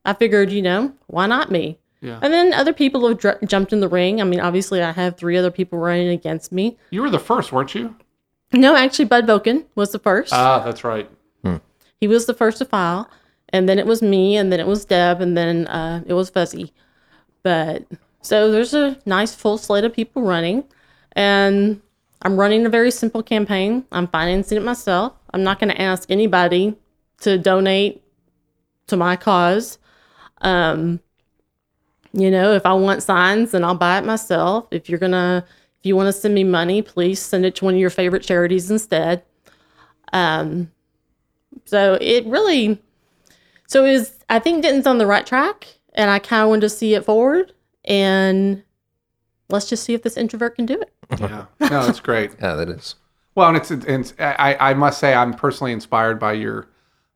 I 0.06 0.14
figured, 0.14 0.52
you 0.52 0.62
know, 0.62 0.94
why 1.08 1.28
not 1.28 1.52
me? 1.52 1.80
Yeah. 2.02 2.20
And 2.22 2.34
then 2.34 2.54
other 2.54 2.74
people 2.74 3.08
have 3.08 3.18
dr- 3.18 3.40
jumped 3.48 3.72
in 3.72 3.80
the 3.80 3.88
ring. 3.88 4.20
I 4.20 4.26
mean, 4.26 4.42
obviously, 4.42 4.82
I 4.84 4.92
have 4.92 5.16
three 5.16 5.38
other 5.38 5.52
people 5.52 5.80
running 5.80 6.10
against 6.10 6.52
me. 6.52 6.78
You 6.90 7.02
were 7.02 7.10
the 7.10 7.20
first, 7.20 7.52
weren't 7.54 7.74
you? 7.74 7.96
No, 8.52 8.76
actually, 8.76 9.06
Bud 9.06 9.26
Boken 9.26 9.66
was 9.76 9.92
the 9.92 10.00
first. 10.00 10.34
Ah, 10.34 10.60
that's 10.64 10.84
right. 10.84 11.10
he 12.00 12.08
was 12.08 12.26
the 12.26 12.34
first 12.34 12.58
to 12.58 12.66
file, 12.66 13.10
and 13.50 13.70
then 13.70 13.80
it 13.80 13.88
was 13.88 14.02
me, 14.02 14.36
and 14.36 14.52
then 14.52 14.60
it 14.60 14.68
was 14.68 14.84
Deb, 14.86 15.22
and 15.22 15.38
then 15.38 15.66
uh, 15.68 16.04
it 16.06 16.14
was 16.14 16.30
Fuzzy. 16.30 16.74
But 17.42 17.86
so 18.22 18.52
there's 18.52 18.74
a 18.74 19.00
nice 19.06 19.34
full 19.34 19.58
slate 19.58 19.86
of 19.86 19.94
people 19.94 20.22
running, 20.22 20.66
and 21.14 21.82
I'm 22.22 22.38
running 22.38 22.66
a 22.66 22.70
very 22.70 22.92
simple 22.92 23.24
campaign. 23.24 23.86
I'm 23.92 24.08
financing 24.08 24.58
it 24.58 24.64
myself. 24.64 25.14
I'm 25.34 25.44
not 25.44 25.60
going 25.60 25.70
to 25.70 25.82
ask 25.82 26.12
anybody 26.12 26.76
to 27.22 27.38
donate 27.38 28.04
to 28.88 28.98
my 28.98 29.16
cause. 29.16 29.78
Um, 30.44 31.00
you 32.14 32.30
know, 32.30 32.54
if 32.54 32.66
I 32.66 32.74
want 32.74 33.02
signs, 33.02 33.52
then 33.52 33.64
I'll 33.64 33.76
buy 33.76 33.98
it 33.98 34.06
myself. 34.06 34.68
If 34.72 34.88
you're 34.88 35.00
gonna, 35.00 35.44
if 35.80 35.86
you 35.86 35.96
want 35.96 36.08
to 36.08 36.14
send 36.14 36.36
me 36.36 36.44
money, 36.44 36.82
please 36.82 37.20
send 37.20 37.46
it 37.46 37.56
to 37.56 37.66
one 37.66 37.74
of 37.74 37.80
your 37.80 37.90
favorite 37.90 38.22
charities 38.24 38.70
instead. 38.70 39.24
Um, 40.12 40.72
so 41.66 41.98
it 42.00 42.26
really, 42.26 42.80
so 43.68 43.84
is 43.86 44.24
I 44.30 44.40
think 44.40 44.62
Denton's 44.62 44.86
on 44.86 45.00
the 45.00 45.08
right 45.08 45.26
track, 45.26 45.68
and 45.96 46.12
I 46.12 46.20
kind 46.20 46.44
of 46.44 46.50
wanted 46.50 46.62
to 46.62 46.70
see 46.70 46.94
it 46.94 47.04
forward, 47.04 47.54
and 47.86 48.64
let's 49.50 49.68
just 49.68 49.84
see 49.84 49.94
if 49.94 50.04
this 50.04 50.18
introvert 50.18 50.56
can 50.56 50.66
do 50.66 50.80
it. 50.80 50.94
Yeah. 51.20 51.46
No, 51.70 51.88
it's 51.88 52.00
great. 52.00 52.32
Yeah, 52.40 52.56
that 52.56 52.70
is. 52.70 52.96
Well, 53.36 53.48
and 53.48 53.58
it's, 53.58 53.72
it's 53.72 54.14
I, 54.20 54.56
I 54.60 54.74
must 54.76 55.00
say 55.00 55.16
I'm 55.16 55.34
personally 55.34 55.72
inspired 55.72 56.20
by 56.20 56.34
your 56.34 56.68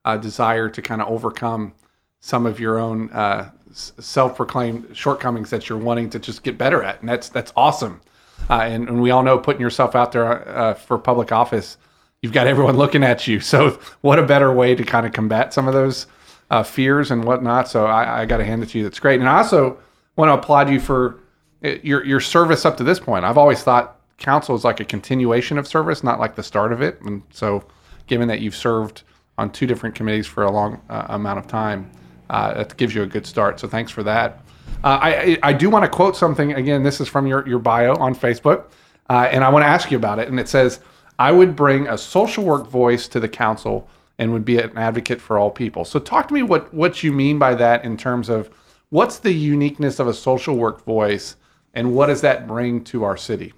uh, 0.03 0.17
desire 0.17 0.67
to 0.69 0.81
kind 0.81 1.01
of 1.01 1.07
overcome 1.09 1.73
some 2.19 2.45
of 2.45 2.59
your 2.59 2.79
own 2.79 3.09
uh, 3.11 3.51
self-proclaimed 3.73 4.95
shortcomings 4.95 5.49
that 5.49 5.69
you're 5.69 5.77
wanting 5.77 6.09
to 6.09 6.19
just 6.19 6.43
get 6.43 6.57
better 6.57 6.83
at, 6.83 6.99
and 6.99 7.09
that's 7.09 7.29
that's 7.29 7.53
awesome. 7.55 8.01
Uh, 8.49 8.61
and, 8.61 8.87
and 8.87 9.01
we 9.01 9.11
all 9.11 9.23
know 9.23 9.37
putting 9.37 9.61
yourself 9.61 9.95
out 9.95 10.11
there 10.11 10.47
uh, 10.47 10.73
for 10.73 10.97
public 10.97 11.31
office, 11.31 11.77
you've 12.21 12.33
got 12.33 12.47
everyone 12.47 12.77
looking 12.77 13.03
at 13.03 13.27
you. 13.27 13.39
So 13.39 13.79
what 14.01 14.19
a 14.19 14.23
better 14.23 14.53
way 14.53 14.75
to 14.75 14.83
kind 14.83 15.05
of 15.05 15.13
combat 15.13 15.53
some 15.53 15.67
of 15.67 15.73
those 15.73 16.07
uh, 16.49 16.63
fears 16.63 17.11
and 17.11 17.23
whatnot. 17.23 17.67
So 17.67 17.85
I, 17.85 18.21
I 18.21 18.25
got 18.25 18.37
to 18.37 18.45
hand 18.45 18.63
it 18.63 18.69
to 18.69 18.77
you. 18.77 18.83
That's 18.83 18.99
great. 18.99 19.19
And 19.19 19.27
I 19.27 19.37
also 19.37 19.77
want 20.15 20.29
to 20.29 20.33
applaud 20.33 20.69
you 20.69 20.79
for 20.79 21.19
uh, 21.63 21.75
your 21.83 22.05
your 22.05 22.19
service 22.19 22.65
up 22.65 22.77
to 22.77 22.83
this 22.83 22.99
point. 22.99 23.25
I've 23.25 23.37
always 23.37 23.63
thought 23.63 23.99
council 24.17 24.55
is 24.55 24.63
like 24.63 24.79
a 24.79 24.85
continuation 24.85 25.57
of 25.57 25.67
service, 25.67 26.03
not 26.03 26.19
like 26.19 26.35
the 26.35 26.43
start 26.43 26.71
of 26.73 26.81
it. 26.81 27.01
And 27.01 27.21
so, 27.31 27.63
given 28.07 28.27
that 28.27 28.39
you've 28.39 28.55
served 28.55 29.03
on 29.37 29.51
two 29.51 29.67
different 29.67 29.95
committees 29.95 30.25
for 30.25 30.43
a 30.43 30.51
long 30.51 30.81
uh, 30.89 31.05
amount 31.09 31.39
of 31.39 31.47
time, 31.47 31.91
uh, 32.29 32.53
that 32.53 32.77
gives 32.77 32.93
you 32.93 33.03
a 33.03 33.05
good 33.05 33.25
start. 33.25 33.59
So 33.59 33.67
thanks 33.67 33.91
for 33.91 34.03
that. 34.03 34.43
Uh, 34.83 34.99
I, 35.01 35.39
I 35.43 35.53
do 35.53 35.69
want 35.69 35.83
to 35.83 35.89
quote 35.89 36.15
something 36.15 36.53
again. 36.53 36.83
This 36.83 37.01
is 37.01 37.07
from 37.07 37.25
your 37.25 37.47
your 37.47 37.59
bio 37.59 37.95
on 37.95 38.13
Facebook, 38.13 38.65
uh, 39.09 39.27
and 39.31 39.43
I 39.43 39.49
want 39.49 39.63
to 39.63 39.67
ask 39.67 39.89
you 39.91 39.97
about 39.97 40.19
it. 40.19 40.27
And 40.27 40.39
it 40.39 40.47
says, 40.47 40.79
"I 41.17 41.31
would 41.31 41.55
bring 41.55 41.87
a 41.87 41.97
social 41.97 42.43
work 42.43 42.67
voice 42.67 43.07
to 43.09 43.19
the 43.19 43.29
council." 43.29 43.89
And 44.19 44.33
would 44.33 44.45
be 44.45 44.57
an 44.57 44.75
advocate 44.75 45.21
for 45.21 45.37
all 45.37 45.51
people. 45.51 45.85
So, 45.85 45.99
talk 45.99 46.27
to 46.29 46.33
me 46.33 46.41
what 46.41 46.73
what 46.73 47.03
you 47.03 47.11
mean 47.11 47.37
by 47.37 47.53
that 47.53 47.85
in 47.85 47.97
terms 47.97 48.29
of 48.29 48.49
what's 48.89 49.19
the 49.19 49.31
uniqueness 49.31 49.99
of 49.99 50.07
a 50.07 50.13
social 50.13 50.55
work 50.55 50.83
voice, 50.85 51.35
and 51.75 51.93
what 51.93 52.07
does 52.07 52.21
that 52.21 52.47
bring 52.47 52.83
to 52.85 53.03
our 53.03 53.15
city? 53.15 53.53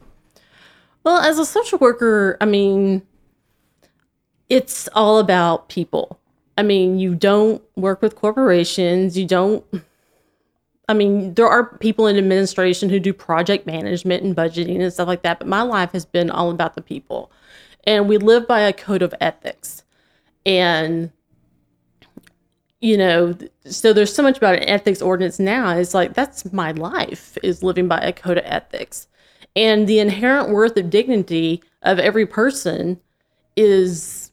Well, 1.04 1.22
as 1.22 1.40
a 1.40 1.46
social 1.46 1.80
worker, 1.80 2.38
I 2.42 2.46
mean, 2.46 3.04
it's 4.50 4.90
all 4.94 5.20
about 5.20 5.70
people. 5.70 6.20
I 6.60 6.62
mean, 6.62 7.00
you 7.00 7.16
don't 7.16 7.62
work 7.78 8.02
with 8.02 8.18
corporations. 8.18 9.18
You 9.18 9.26
don't, 9.26 9.64
I 10.90 10.94
mean, 10.94 11.34
there 11.36 11.48
are 11.48 11.78
people 11.78 12.06
in 12.06 12.18
administration 12.18 12.90
who 12.90 13.00
do 13.00 13.14
project 13.14 13.66
management 13.66 14.24
and 14.24 14.36
budgeting 14.36 14.82
and 14.82 14.92
stuff 14.92 15.08
like 15.08 15.22
that, 15.22 15.40
but 15.40 15.48
my 15.48 15.62
life 15.62 15.94
has 15.94 16.04
been 16.04 16.30
all 16.30 16.52
about 16.52 16.76
the 16.76 16.82
people. 16.82 17.32
And 17.86 18.10
we 18.10 18.18
live 18.18 18.46
by 18.46 18.60
a 18.60 18.74
code 18.74 19.02
of 19.02 19.16
ethics. 19.22 19.84
And, 20.46 21.14
you 22.82 22.98
know, 22.98 23.38
so 23.64 23.94
there's 23.94 24.14
so 24.14 24.22
much 24.22 24.36
about 24.36 24.56
an 24.56 24.64
ethics 24.64 25.02
ordinance 25.02 25.40
now. 25.40 25.78
It's 25.78 25.94
like, 25.94 26.14
that's 26.14 26.52
my 26.52 26.74
life, 26.74 27.38
is 27.42 27.64
living 27.64 27.88
by 27.88 28.00
a 28.00 28.12
code 28.12 28.38
of 28.38 28.44
ethics 28.46 29.08
and 29.56 29.88
the 29.88 30.00
inherent 30.00 30.50
worth 30.50 30.76
of 30.76 30.90
dignity 30.90 31.64
of 31.82 32.00
every 32.00 32.26
person 32.26 33.00
is 33.56 34.29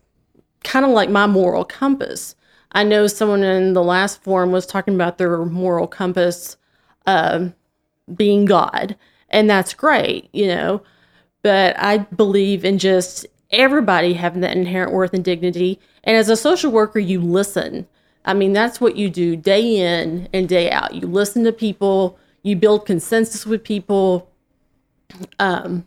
kind 0.67 0.85
of 0.85 0.91
like 0.91 1.09
my 1.09 1.27
moral 1.27 1.65
compass. 1.65 2.35
I 2.73 2.83
know 2.83 3.07
someone 3.07 3.43
in 3.43 3.73
the 3.73 3.83
last 3.83 4.23
forum 4.23 4.53
was 4.53 4.67
talking 4.67 4.95
about 4.95 5.17
their 5.17 5.45
moral 5.45 5.87
compass 5.87 6.57
uh, 7.07 7.49
being 8.15 8.45
God, 8.45 8.97
and 9.31 9.49
that's 9.49 9.73
great, 9.73 10.29
you 10.35 10.49
know. 10.49 10.83
But 11.43 11.79
I 11.79 11.99
believe 11.99 12.65
in 12.65 12.79
just 12.79 13.27
everybody 13.51 14.15
having 14.15 14.41
that 14.41 14.57
inherent 14.57 14.93
worth 14.93 15.15
and 15.15 15.25
dignity. 15.25 15.79
And 16.05 16.17
as 16.17 16.29
a 16.29 16.37
social 16.37 16.73
worker, 16.73 16.99
you 16.99 17.21
listen. 17.21 17.87
I 18.25 18.35
mean, 18.35 18.53
that's 18.53 18.81
what 18.81 18.97
you 18.97 19.09
do 19.09 19.37
day 19.37 19.77
in 19.77 20.29
and 20.35 20.49
day 20.49 20.71
out. 20.71 20.95
You 20.95 21.07
listen 21.07 21.45
to 21.45 21.53
people, 21.53 22.19
you 22.43 22.57
build 22.57 22.85
consensus 22.85 23.47
with 23.47 23.63
people, 23.63 24.29
um, 25.39 25.87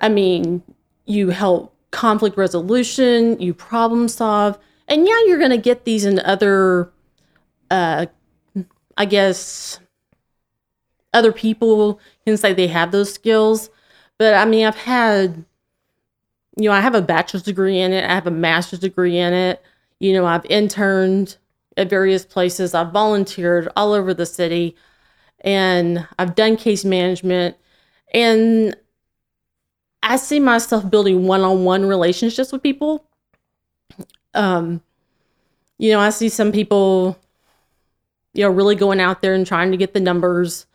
I 0.00 0.08
mean, 0.08 0.62
you 1.06 1.30
help 1.30 1.73
conflict 1.94 2.36
resolution, 2.36 3.40
you 3.40 3.54
problem 3.54 4.08
solve, 4.08 4.58
and 4.88 5.06
yeah, 5.06 5.18
you're 5.26 5.38
going 5.38 5.50
to 5.50 5.56
get 5.56 5.84
these 5.84 6.04
in 6.04 6.18
other, 6.18 6.90
uh, 7.70 8.06
I 8.96 9.04
guess, 9.04 9.78
other 11.14 11.32
people 11.32 12.00
can 12.26 12.36
say 12.36 12.52
they 12.52 12.66
have 12.66 12.90
those 12.90 13.12
skills. 13.12 13.70
But 14.18 14.34
I 14.34 14.44
mean, 14.44 14.66
I've 14.66 14.76
had, 14.76 15.44
you 16.56 16.68
know, 16.68 16.72
I 16.72 16.80
have 16.80 16.94
a 16.94 17.00
bachelor's 17.00 17.44
degree 17.44 17.80
in 17.80 17.92
it, 17.92 18.04
I 18.04 18.14
have 18.14 18.26
a 18.26 18.32
master's 18.32 18.80
degree 18.80 19.16
in 19.16 19.32
it. 19.32 19.62
You 20.00 20.12
know, 20.12 20.26
I've 20.26 20.44
interned 20.46 21.36
at 21.76 21.88
various 21.88 22.24
places, 22.24 22.74
I've 22.74 22.92
volunteered 22.92 23.68
all 23.76 23.92
over 23.92 24.12
the 24.12 24.26
city 24.26 24.76
and 25.40 26.06
I've 26.18 26.34
done 26.34 26.56
case 26.56 26.84
management 26.84 27.56
and 28.12 28.76
I 30.04 30.16
see 30.16 30.38
myself 30.38 30.88
building 30.88 31.26
one-on-one 31.26 31.86
relationships 31.86 32.52
with 32.52 32.62
people. 32.62 33.04
Um 34.34 34.82
you 35.78 35.90
know, 35.90 35.98
I 35.98 36.10
see 36.10 36.28
some 36.28 36.52
people 36.52 37.18
you 38.32 38.44
know 38.44 38.50
really 38.50 38.74
going 38.74 39.00
out 39.00 39.22
there 39.22 39.34
and 39.34 39.46
trying 39.46 39.70
to 39.70 39.76
get 39.76 39.94
the 39.94 40.00
numbers 40.00 40.66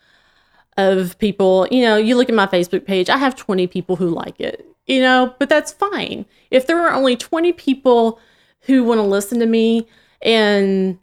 of 0.76 1.18
people. 1.18 1.66
You 1.70 1.82
know, 1.82 1.96
you 1.96 2.16
look 2.16 2.28
at 2.28 2.34
my 2.34 2.46
Facebook 2.46 2.84
page, 2.84 3.08
I 3.08 3.18
have 3.18 3.36
20 3.36 3.66
people 3.66 3.96
who 3.96 4.08
like 4.08 4.40
it. 4.40 4.66
You 4.86 5.00
know, 5.00 5.34
but 5.38 5.48
that's 5.48 5.72
fine. 5.72 6.26
If 6.50 6.66
there 6.66 6.80
are 6.80 6.92
only 6.92 7.16
20 7.16 7.52
people 7.52 8.18
who 8.62 8.82
want 8.82 8.98
to 8.98 9.02
listen 9.02 9.38
to 9.38 9.46
me 9.46 9.86
and 10.22 10.98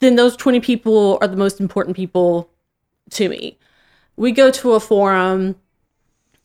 then 0.00 0.16
those 0.16 0.36
20 0.36 0.60
people 0.60 1.18
are 1.20 1.28
the 1.28 1.36
most 1.36 1.60
important 1.60 1.96
people 1.96 2.50
to 3.10 3.28
me. 3.28 3.58
We 4.16 4.32
go 4.32 4.50
to 4.50 4.72
a 4.72 4.80
forum, 4.80 5.56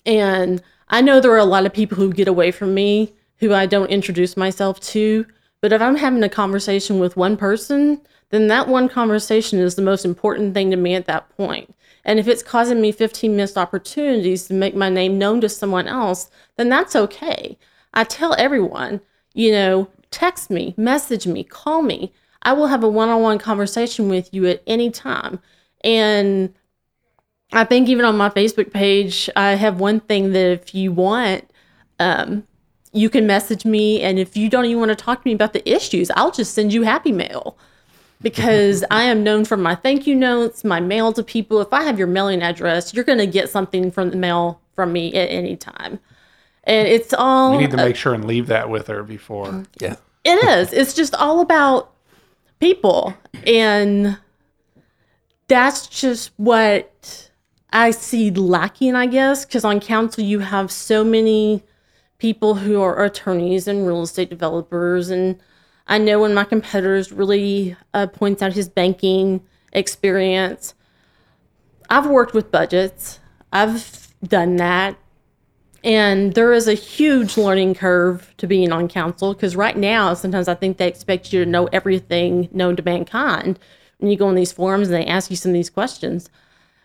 and 0.06 0.62
I 0.90 1.02
know 1.02 1.20
there 1.20 1.32
are 1.32 1.38
a 1.38 1.46
lot 1.46 1.66
of 1.66 1.74
people 1.74 1.98
who 1.98 2.14
get 2.14 2.28
away 2.28 2.52
from 2.52 2.74
me 2.74 3.14
who 3.38 3.54
I 3.54 3.66
don't 3.66 3.90
introduce 3.90 4.38
myself 4.38 4.80
to. 4.80 5.26
But 5.62 5.74
if 5.74 5.82
I'm 5.82 5.96
having 5.96 6.24
a 6.24 6.30
conversation 6.30 7.00
with 7.00 7.18
one 7.18 7.38
person, 7.38 8.02
then 8.30 8.48
that 8.48 8.68
one 8.68 8.90
conversation 8.90 9.60
is 9.60 9.76
the 9.76 9.82
most 9.82 10.06
important 10.06 10.54
thing 10.54 10.72
to 10.72 10.78
me 10.78 10.96
at 10.96 11.06
that 11.08 11.30
point. 11.38 11.74
And 12.06 12.20
if 12.20 12.28
it's 12.28 12.44
causing 12.44 12.82
me 12.82 12.92
15 12.92 13.36
missed 13.36 13.58
opportunities 13.58 14.48
to 14.48 14.54
make 14.54 14.76
my 14.76 14.90
name 14.90 15.18
known 15.18 15.42
to 15.42 15.50
someone 15.50 15.88
else, 15.88 16.30
then 16.58 16.70
that's 16.70 16.96
okay. 16.96 17.58
I 17.94 18.04
tell 18.04 18.36
everyone, 18.38 19.02
you 19.34 19.52
know, 19.52 19.90
text 20.12 20.50
me, 20.50 20.74
message 20.78 21.28
me, 21.28 21.44
call 21.44 21.82
me. 21.82 22.14
I 22.42 22.54
will 22.54 22.68
have 22.68 22.84
a 22.84 22.90
one 22.90 23.10
on 23.10 23.22
one 23.22 23.40
conversation 23.40 24.10
with 24.10 24.34
you 24.34 24.46
at 24.48 24.64
any 24.68 24.90
time. 24.90 25.40
And 25.84 26.54
I 27.54 27.64
think 27.64 27.88
even 27.88 28.04
on 28.04 28.18
my 28.18 28.30
Facebook 28.30 28.74
page, 28.74 29.30
I 29.36 29.52
have 29.52 29.80
one 29.80 30.00
thing 30.00 30.34
that 30.34 30.52
if 30.52 30.74
you 30.74 30.92
want, 30.92 31.50
um, 32.00 32.46
you 32.92 33.10
can 33.10 33.28
message 33.28 33.64
me. 33.64 34.02
And 34.02 34.18
if 34.20 34.36
you 34.36 34.50
don't 34.50 34.66
even 34.66 34.80
want 34.80 34.90
to 34.90 34.96
talk 34.96 35.22
to 35.22 35.28
me 35.28 35.34
about 35.34 35.54
the 35.54 35.68
issues, 35.70 36.10
I'll 36.16 36.32
just 36.32 36.54
send 36.54 36.74
you 36.74 36.82
happy 36.82 37.12
mail 37.12 37.58
because 38.22 38.84
I 38.92 39.04
am 39.04 39.24
known 39.24 39.46
for 39.46 39.56
my 39.56 39.76
thank 39.76 40.08
you 40.08 40.16
notes, 40.16 40.64
my 40.64 40.80
mail 40.80 41.14
to 41.14 41.24
people. 41.24 41.62
If 41.62 41.72
I 41.72 41.84
have 41.84 42.00
your 42.00 42.08
mailing 42.08 42.42
address, 42.42 42.94
you're 42.94 43.04
going 43.04 43.20
to 43.20 43.28
get 43.28 43.50
something 43.50 43.92
from 43.92 44.10
the 44.10 44.18
mail 44.18 44.60
from 44.76 44.92
me 44.92 45.14
at 45.14 45.30
any 45.30 45.56
time. 45.56 46.00
And 46.64 46.88
it's 46.88 47.14
all 47.14 47.52
We 47.52 47.58
need 47.58 47.72
to 47.72 47.78
make 47.78 47.96
sure 47.96 48.14
and 48.14 48.26
leave 48.26 48.48
that 48.48 48.70
with 48.70 48.88
her 48.88 49.04
before. 49.04 49.64
Yeah. 49.80 49.98
it 50.24 50.44
is. 50.44 50.72
It's 50.72 50.94
just 50.94 51.14
all 51.14 51.42
about 51.42 51.92
people. 52.60 53.14
And 53.46 54.18
that's 55.48 55.88
just 55.88 56.32
what 56.38 57.30
I 57.74 57.90
see 57.90 58.30
lacking, 58.30 58.96
I 58.96 59.08
guess, 59.08 59.46
because 59.46 59.66
on 59.66 59.80
council 59.80 60.24
you 60.24 60.40
have 60.40 60.72
so 60.72 61.04
many 61.04 61.64
people 62.20 62.54
who 62.54 62.80
are 62.80 63.04
attorneys 63.04 63.68
and 63.68 63.86
real 63.86 64.04
estate 64.04 64.30
developers. 64.30 65.10
And 65.10 65.40
I 65.88 65.98
know 65.98 66.22
when 66.22 66.36
my 66.36 66.44
competitors 66.44 67.12
really 67.12 67.76
uh, 67.96 68.08
points 68.08 68.44
out 68.44 68.54
his 68.54 68.70
banking 68.70 69.42
experience, 69.74 70.76
I've 71.90 72.06
worked 72.06 72.36
with 72.36 72.52
budgets. 72.52 73.20
I've 73.52 74.14
done 74.24 74.58
that. 74.58 74.96
And 75.84 76.36
there 76.36 76.54
is 76.54 76.68
a 76.68 76.76
huge 76.76 77.38
learning 77.38 77.74
curve 77.74 78.34
to 78.38 78.48
being 78.48 78.72
on 78.72 78.88
council 78.88 79.34
because 79.34 79.56
right 79.56 79.76
now, 79.76 80.14
sometimes 80.14 80.48
I 80.48 80.54
think 80.54 80.78
they 80.78 80.88
expect 80.88 81.34
you 81.34 81.44
to 81.44 81.50
know 81.50 81.66
everything 81.74 82.50
known 82.54 82.76
to 82.76 82.84
mankind 82.84 83.58
when 83.98 84.12
you 84.12 84.16
go 84.16 84.28
on 84.28 84.36
these 84.36 84.52
forums 84.52 84.90
and 84.90 84.96
they 84.96 85.08
ask 85.08 85.30
you 85.32 85.36
some 85.36 85.50
of 85.50 85.56
these 85.56 85.72
questions. 85.72 86.30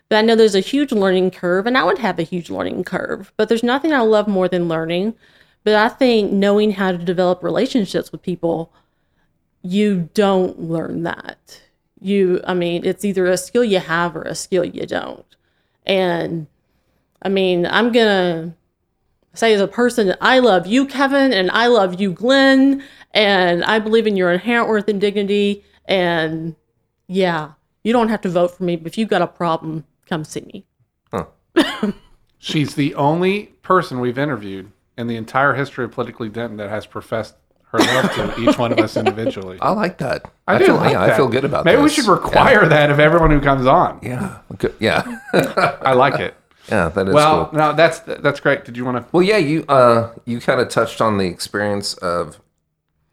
But 0.09 0.17
I 0.17 0.21
know 0.21 0.35
there's 0.35 0.55
a 0.55 0.59
huge 0.59 0.91
learning 0.91 1.31
curve, 1.31 1.67
and 1.67 1.77
I 1.77 1.83
would 1.83 1.99
have 1.99 2.17
a 2.17 2.23
huge 2.23 2.49
learning 2.49 2.83
curve. 2.83 3.31
But 3.37 3.47
there's 3.47 3.63
nothing 3.63 3.93
I 3.93 4.01
love 4.01 4.27
more 4.27 4.47
than 4.47 4.67
learning. 4.67 5.13
But 5.63 5.75
I 5.75 5.89
think 5.89 6.31
knowing 6.31 6.71
how 6.71 6.91
to 6.91 6.97
develop 6.97 7.43
relationships 7.43 8.11
with 8.11 8.21
people, 8.21 8.73
you 9.61 10.09
don't 10.13 10.59
learn 10.59 11.03
that. 11.03 11.61
You, 12.01 12.41
I 12.47 12.53
mean, 12.53 12.85
it's 12.85 13.05
either 13.05 13.25
a 13.25 13.37
skill 13.37 13.63
you 13.63 13.79
have 13.79 14.15
or 14.15 14.23
a 14.23 14.35
skill 14.35 14.63
you 14.63 14.85
don't. 14.85 15.25
And 15.85 16.47
I 17.21 17.29
mean, 17.29 17.65
I'm 17.65 17.91
going 17.91 18.07
to 18.07 18.53
say 19.33 19.53
as 19.53 19.61
a 19.61 19.67
person, 19.67 20.15
I 20.21 20.39
love 20.39 20.65
you, 20.65 20.85
Kevin, 20.85 21.33
and 21.33 21.51
I 21.51 21.67
love 21.67 21.99
you, 21.99 22.13
Glen, 22.13 22.83
and 23.11 23.63
I 23.63 23.79
believe 23.79 24.07
in 24.07 24.15
your 24.15 24.31
inherent 24.31 24.69
worth 24.69 24.87
and 24.87 25.01
dignity. 25.01 25.63
And 25.85 26.55
yeah, 27.07 27.51
you 27.83 27.93
don't 27.93 28.09
have 28.09 28.21
to 28.21 28.29
vote 28.29 28.55
for 28.55 28.63
me, 28.63 28.75
but 28.75 28.87
if 28.87 28.97
you've 28.97 29.09
got 29.09 29.21
a 29.21 29.27
problem, 29.27 29.83
come 30.09 30.23
see 30.23 30.41
me. 30.41 30.65
She's 32.37 32.75
the 32.75 32.95
only 32.95 33.47
person 33.63 33.99
we've 33.99 34.17
interviewed 34.17 34.71
in 34.97 35.07
the 35.07 35.15
entire 35.17 35.53
history 35.55 35.85
of 35.85 35.91
Politically 35.91 36.29
Denton 36.29 36.57
that 36.57 36.69
has 36.69 36.85
professed 36.85 37.35
her 37.71 37.79
love 37.79 38.13
to 38.13 38.39
each 38.49 38.57
one 38.57 38.71
of 38.71 38.79
us 38.79 38.95
individually. 38.97 39.57
I 39.61 39.71
like 39.71 39.97
that. 39.99 40.31
I, 40.47 40.57
do 40.57 40.65
feel 40.65 40.75
like 40.75 40.91
yeah, 40.93 41.03
I 41.03 41.15
feel 41.15 41.27
good 41.27 41.43
about 41.45 41.65
that. 41.65 41.71
Maybe 41.71 41.81
this. 41.83 41.97
we 41.97 42.01
should 42.03 42.09
require 42.11 42.67
that 42.67 42.89
of 42.91 42.99
everyone 42.99 43.29
who 43.31 43.41
comes 43.41 43.65
on. 43.67 43.99
Yeah. 44.01 44.39
Good. 44.57 44.73
Yeah. 44.79 45.19
I 45.33 45.93
like 45.93 46.19
it. 46.19 46.33
yeah, 46.69 46.89
that 46.89 47.07
is 47.07 47.13
Well, 47.13 47.47
cool. 47.47 47.59
no, 47.59 47.73
that's 47.73 47.99
that's 47.99 48.39
great. 48.39 48.63
Did 48.65 48.77
you 48.77 48.85
want 48.85 48.97
to? 48.97 49.05
Well, 49.11 49.23
yeah, 49.23 49.37
you 49.37 49.65
uh 49.67 50.13
you 50.25 50.39
kind 50.39 50.61
of 50.61 50.69
touched 50.69 51.01
on 51.01 51.17
the 51.17 51.25
experience 51.25 51.93
of 51.95 52.39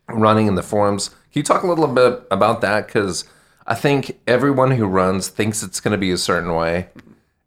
running 0.09 0.47
in 0.47 0.55
the 0.55 0.63
forums. 0.63 1.09
Can 1.09 1.41
you 1.41 1.43
talk 1.43 1.63
a 1.65 1.67
little 1.67 1.89
bit 1.89 2.23
about 2.31 2.61
that 2.63 2.87
cuz 2.89 3.25
I 3.67 3.75
think 3.75 4.21
everyone 4.27 4.71
who 4.73 4.87
runs 4.87 5.29
thinks 5.29 5.63
it's 5.63 5.81
going 5.81 5.93
to 5.93 5.99
be 5.99 6.13
a 6.13 6.19
certain 6.19 6.55
way 6.55 6.89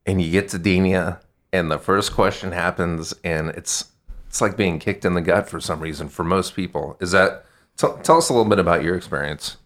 and 0.06 0.22
you 0.22 0.32
get 0.32 0.50
to 0.50 0.60
Denia 0.60 1.20
and 1.54 1.72
the 1.72 1.80
first 1.80 2.14
question 2.14 2.52
happens 2.52 3.14
and 3.24 3.50
it's 3.50 3.92
it's 4.28 4.42
like 4.42 4.56
being 4.56 4.78
kicked 4.78 5.06
in 5.06 5.16
the 5.16 5.22
gut 5.22 5.50
for 5.50 5.60
some 5.60 5.80
reason 5.80 6.08
for 6.08 6.24
most 6.24 6.56
people. 6.56 6.98
Is 7.00 7.12
that 7.12 7.46
tell 7.78 7.98
tell 8.00 8.18
us 8.18 8.30
a 8.30 8.34
little 8.34 8.50
bit 8.50 8.60
about 8.60 8.84
your 8.84 8.96
experience. 8.96 9.58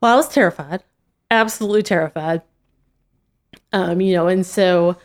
Well, 0.00 0.12
I 0.12 0.16
was 0.16 0.28
terrified, 0.28 0.84
absolutely 1.30 1.82
terrified. 1.82 2.42
Um, 3.72 4.00
you 4.00 4.14
know, 4.14 4.28
and 4.28 4.46
so 4.46 4.96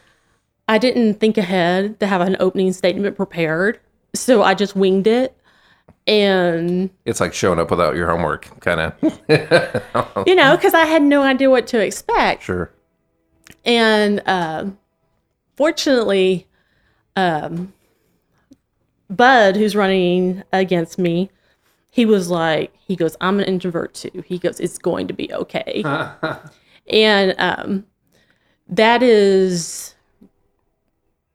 I 0.68 0.78
didn't 0.78 1.16
think 1.16 1.38
ahead 1.38 2.00
to 2.02 2.08
have 2.08 2.22
an 2.22 2.38
opening 2.40 2.74
statement 2.74 3.16
prepared. 3.16 3.80
So 4.14 4.44
I 4.44 4.54
just 4.54 4.76
winged 4.76 5.08
it. 5.08 5.36
And, 6.12 6.90
It's 7.06 7.20
like 7.20 7.34
showing 7.34 7.60
up 7.60 7.72
without 7.72 7.96
your 7.96 8.10
homework 8.10 8.60
kind 8.60 8.82
of. 8.82 8.94
you 10.28 10.36
know, 10.36 10.56
because 10.56 10.74
I 10.74 10.86
had 10.86 11.02
no 11.02 11.22
idea 11.22 11.50
what 11.50 11.68
to 11.68 11.80
expect. 11.80 12.44
sure. 12.44 12.72
And 13.66 14.22
um 14.26 14.78
fortunately, 15.62 16.48
um, 17.16 17.72
Bud, 19.10 19.56
who's 19.56 19.76
running 19.76 20.42
against 20.52 20.98
me, 20.98 21.30
he 21.92 22.06
was 22.06 22.30
like, 22.30 22.74
he 22.78 22.96
goes, 22.96 23.16
I'm 23.22 23.40
an 23.40 23.46
introvert 23.46 23.94
too. 23.94 24.24
He 24.26 24.40
goes, 24.40 24.60
it's 24.60 24.78
going 24.78 25.08
to 25.08 25.14
be 25.14 25.32
okay. 25.34 25.84
and 26.90 27.36
um, 27.38 27.86
that 28.70 29.04
is, 29.04 29.94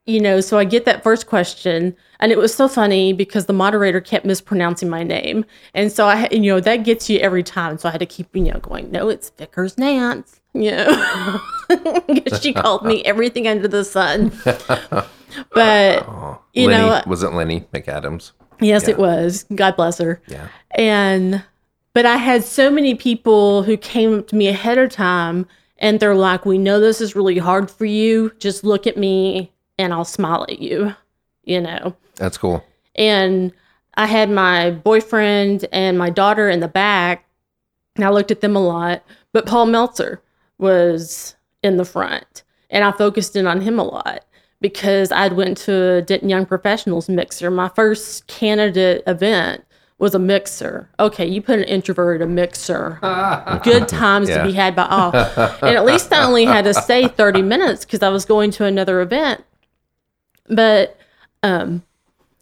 you 0.07 0.19
know, 0.21 0.39
so 0.41 0.57
I 0.57 0.63
get 0.63 0.85
that 0.85 1.03
first 1.03 1.27
question, 1.27 1.95
and 2.19 2.31
it 2.31 2.37
was 2.37 2.53
so 2.55 2.67
funny 2.67 3.13
because 3.13 3.45
the 3.45 3.53
moderator 3.53 4.01
kept 4.01 4.25
mispronouncing 4.25 4.89
my 4.89 5.03
name, 5.03 5.45
and 5.73 5.91
so 5.91 6.07
I, 6.07 6.27
you 6.31 6.39
know, 6.39 6.59
that 6.61 6.77
gets 6.77 7.09
you 7.09 7.19
every 7.19 7.43
time. 7.43 7.77
So 7.77 7.89
I 7.89 7.91
had 7.91 7.99
to 7.99 8.05
keep, 8.05 8.35
you 8.35 8.43
know, 8.43 8.59
going, 8.59 8.89
no, 8.89 9.09
it's 9.09 9.29
Vicars 9.31 9.77
Nance, 9.77 10.39
you 10.53 10.71
know, 10.71 11.39
'Cause 11.69 12.41
she 12.41 12.53
called 12.53 12.85
me 12.85 13.03
everything 13.05 13.47
under 13.47 13.67
the 13.67 13.83
sun. 13.83 14.31
But 15.53 16.03
oh, 16.07 16.39
you 16.53 16.67
Lenny, 16.67 16.87
know, 16.87 17.01
was 17.05 17.21
it 17.21 17.33
Lenny 17.33 17.61
McAdams? 17.73 18.31
Yes, 18.61 18.87
it 18.87 18.97
was. 18.97 19.45
God 19.53 19.75
bless 19.75 19.97
her. 19.99 20.21
Yeah. 20.27 20.47
And, 20.71 21.43
but 21.93 22.05
I 22.05 22.15
had 22.15 22.43
so 22.43 22.71
many 22.71 22.95
people 22.95 23.61
who 23.63 23.75
came 23.77 24.17
up 24.19 24.27
to 24.29 24.35
me 24.35 24.47
ahead 24.47 24.77
of 24.77 24.89
time 24.89 25.45
and 25.79 25.99
they're 25.99 26.15
like, 26.15 26.45
We 26.45 26.57
know 26.57 26.79
this 26.79 27.01
is 27.01 27.15
really 27.15 27.37
hard 27.37 27.69
for 27.69 27.85
you. 27.85 28.31
Just 28.39 28.63
look 28.63 28.87
at 28.87 28.97
me 28.97 29.51
and 29.77 29.93
I'll 29.93 30.05
smile 30.05 30.43
at 30.49 30.59
you, 30.59 30.95
you 31.43 31.61
know? 31.61 31.95
That's 32.15 32.37
cool. 32.37 32.63
And 32.95 33.51
I 33.95 34.05
had 34.05 34.29
my 34.29 34.71
boyfriend 34.71 35.65
and 35.71 35.97
my 35.97 36.09
daughter 36.09 36.49
in 36.49 36.59
the 36.59 36.67
back, 36.67 37.25
and 37.95 38.05
I 38.05 38.09
looked 38.09 38.31
at 38.31 38.41
them 38.41 38.55
a 38.55 38.59
lot. 38.65 39.03
But 39.33 39.45
Paul 39.45 39.67
Meltzer 39.67 40.21
was 40.57 41.35
in 41.63 41.77
the 41.77 41.85
front, 41.85 42.43
and 42.69 42.83
I 42.83 42.91
focused 42.91 43.35
in 43.35 43.47
on 43.47 43.61
him 43.61 43.79
a 43.79 43.83
lot 43.83 44.23
because 44.61 45.11
I'd 45.11 45.33
went 45.33 45.57
to 45.59 45.93
a 45.93 46.01
Denton 46.01 46.29
Young 46.29 46.45
Professionals 46.45 47.07
mixer. 47.09 47.51
My 47.51 47.69
first 47.69 48.25
candidate 48.27 49.03
event 49.05 49.63
was 49.99 50.13
a 50.15 50.19
mixer. 50.19 50.89
Okay, 50.99 51.25
you 51.25 51.41
put 51.41 51.57
an 51.59 51.65
introvert 51.65 52.21
a 52.21 52.27
mixer. 52.27 52.99
Good 53.63 53.87
times 53.87 54.29
Yeah. 54.29 54.37
to 54.39 54.43
be 54.43 54.53
had 54.53 54.75
by 54.75 54.85
all. 54.87 55.11
and 55.15 55.75
at 55.75 55.85
least 55.85 56.11
I 56.13 56.23
only 56.23 56.45
had 56.45 56.65
to 56.65 56.73
stay 56.73 57.07
30 57.07 57.41
minutes 57.41 57.83
because 57.85 58.03
I 58.03 58.09
was 58.09 58.25
going 58.25 58.51
to 58.51 58.65
another 58.65 59.01
event. 59.01 59.43
But 60.47 60.97
um, 61.43 61.83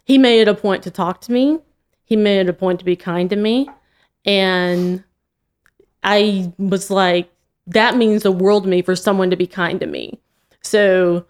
he 0.04 0.18
made 0.18 0.42
it 0.42 0.48
a 0.48 0.56
point 0.56 0.84
to 0.84 0.92
talk 0.92 1.22
to 1.22 1.32
me. 1.32 1.60
He 2.04 2.16
made 2.16 2.42
it 2.42 2.50
a 2.50 2.54
point 2.54 2.80
to 2.80 2.86
be 2.86 2.96
kind 2.96 3.30
to 3.30 3.36
me. 3.36 3.68
And 4.26 5.04
I 6.04 6.54
was 6.58 6.90
like, 6.90 7.32
that 7.68 7.98
means 7.98 8.24
the 8.24 8.32
world 8.32 8.64
to 8.64 8.70
me 8.70 8.82
for 8.82 8.96
someone 8.96 9.32
to 9.32 9.36
be 9.36 9.48
kind 9.48 9.80
to 9.80 9.88
me. 9.88 10.20
So 10.62 11.26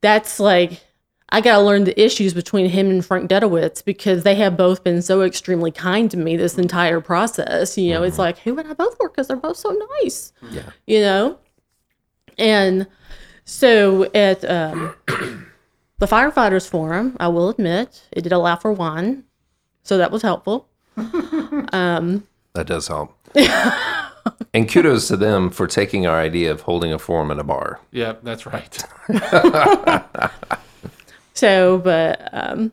that's 0.00 0.40
like, 0.40 0.80
I 1.28 1.40
got 1.40 1.58
to 1.58 1.62
learn 1.62 1.84
the 1.84 2.00
issues 2.00 2.34
between 2.34 2.68
him 2.68 2.90
and 2.90 3.06
Frank 3.06 3.30
Dedowitz 3.30 3.84
because 3.84 4.24
they 4.24 4.34
have 4.34 4.56
both 4.56 4.82
been 4.82 5.00
so 5.00 5.22
extremely 5.22 5.70
kind 5.70 6.10
to 6.10 6.16
me 6.16 6.36
this 6.36 6.58
entire 6.58 7.00
process. 7.00 7.78
You 7.78 7.94
know, 7.94 8.02
it's 8.02 8.18
like, 8.18 8.38
who 8.38 8.56
would 8.56 8.66
I 8.66 8.72
both 8.72 8.98
work 8.98 9.14
because 9.14 9.28
they're 9.28 9.36
both 9.36 9.56
so 9.56 9.70
nice. 10.02 10.32
Yeah. 10.50 10.70
You 10.88 11.00
know? 11.02 11.38
And 12.36 12.88
so 13.44 14.10
at 14.12 14.44
um, 14.44 14.94
the 16.00 16.06
firefighters 16.06 16.68
forum, 16.68 17.16
I 17.20 17.28
will 17.28 17.48
admit, 17.48 18.02
it 18.10 18.22
did 18.22 18.32
allow 18.32 18.56
for 18.56 18.72
wine. 18.72 19.24
So 19.84 19.96
that 19.98 20.10
was 20.10 20.22
helpful. 20.22 20.66
Um, 21.72 22.26
That 22.54 22.66
does 22.66 22.88
help. 22.88 23.16
and 24.54 24.68
kudos 24.68 25.06
to 25.08 25.16
them 25.16 25.50
for 25.50 25.68
taking 25.68 26.06
our 26.06 26.18
idea 26.18 26.50
of 26.50 26.62
holding 26.62 26.92
a 26.92 26.98
forum 26.98 27.30
in 27.30 27.38
a 27.38 27.44
bar. 27.44 27.80
Yeah, 27.92 28.14
that's 28.22 28.44
right. 28.44 28.82
So, 31.40 31.78
but 31.78 32.28
um, 32.32 32.70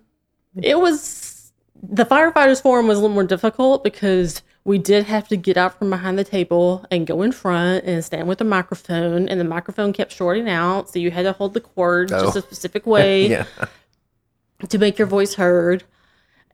it 0.61 0.77
was 0.77 1.53
the 1.81 2.05
firefighters 2.05 2.61
forum 2.61 2.87
was 2.87 2.97
a 2.97 3.01
little 3.01 3.13
more 3.13 3.23
difficult 3.23 3.81
because 3.81 4.41
we 4.67 4.77
did 4.77 5.06
have 5.06 5.30
to 5.30 5.38
get 5.38 5.56
out 5.56 5.80
from 5.80 5.89
behind 5.89 6.19
the 6.19 6.25
table 6.25 6.86
and 6.91 7.08
go 7.08 7.21
in 7.21 7.32
front 7.32 7.86
and 7.86 8.03
stand 8.03 8.27
with 8.27 8.38
the 8.38 8.43
microphone, 8.43 9.30
and 9.30 9.39
the 9.39 9.45
microphone 9.45 9.93
kept 9.93 10.12
shorting 10.12 10.49
out, 10.49 10.89
so 10.89 10.99
you 10.99 11.10
had 11.10 11.23
to 11.23 11.32
hold 11.32 11.53
the 11.53 11.62
cord 11.62 12.10
just 12.10 12.36
Oh. 12.36 12.39
a 12.39 12.41
specific 12.41 12.86
way 12.86 13.27
Yeah. 13.30 13.45
to 14.67 14.77
make 14.77 14.97
your 14.97 15.08
voice 15.08 15.36
heard. 15.36 15.86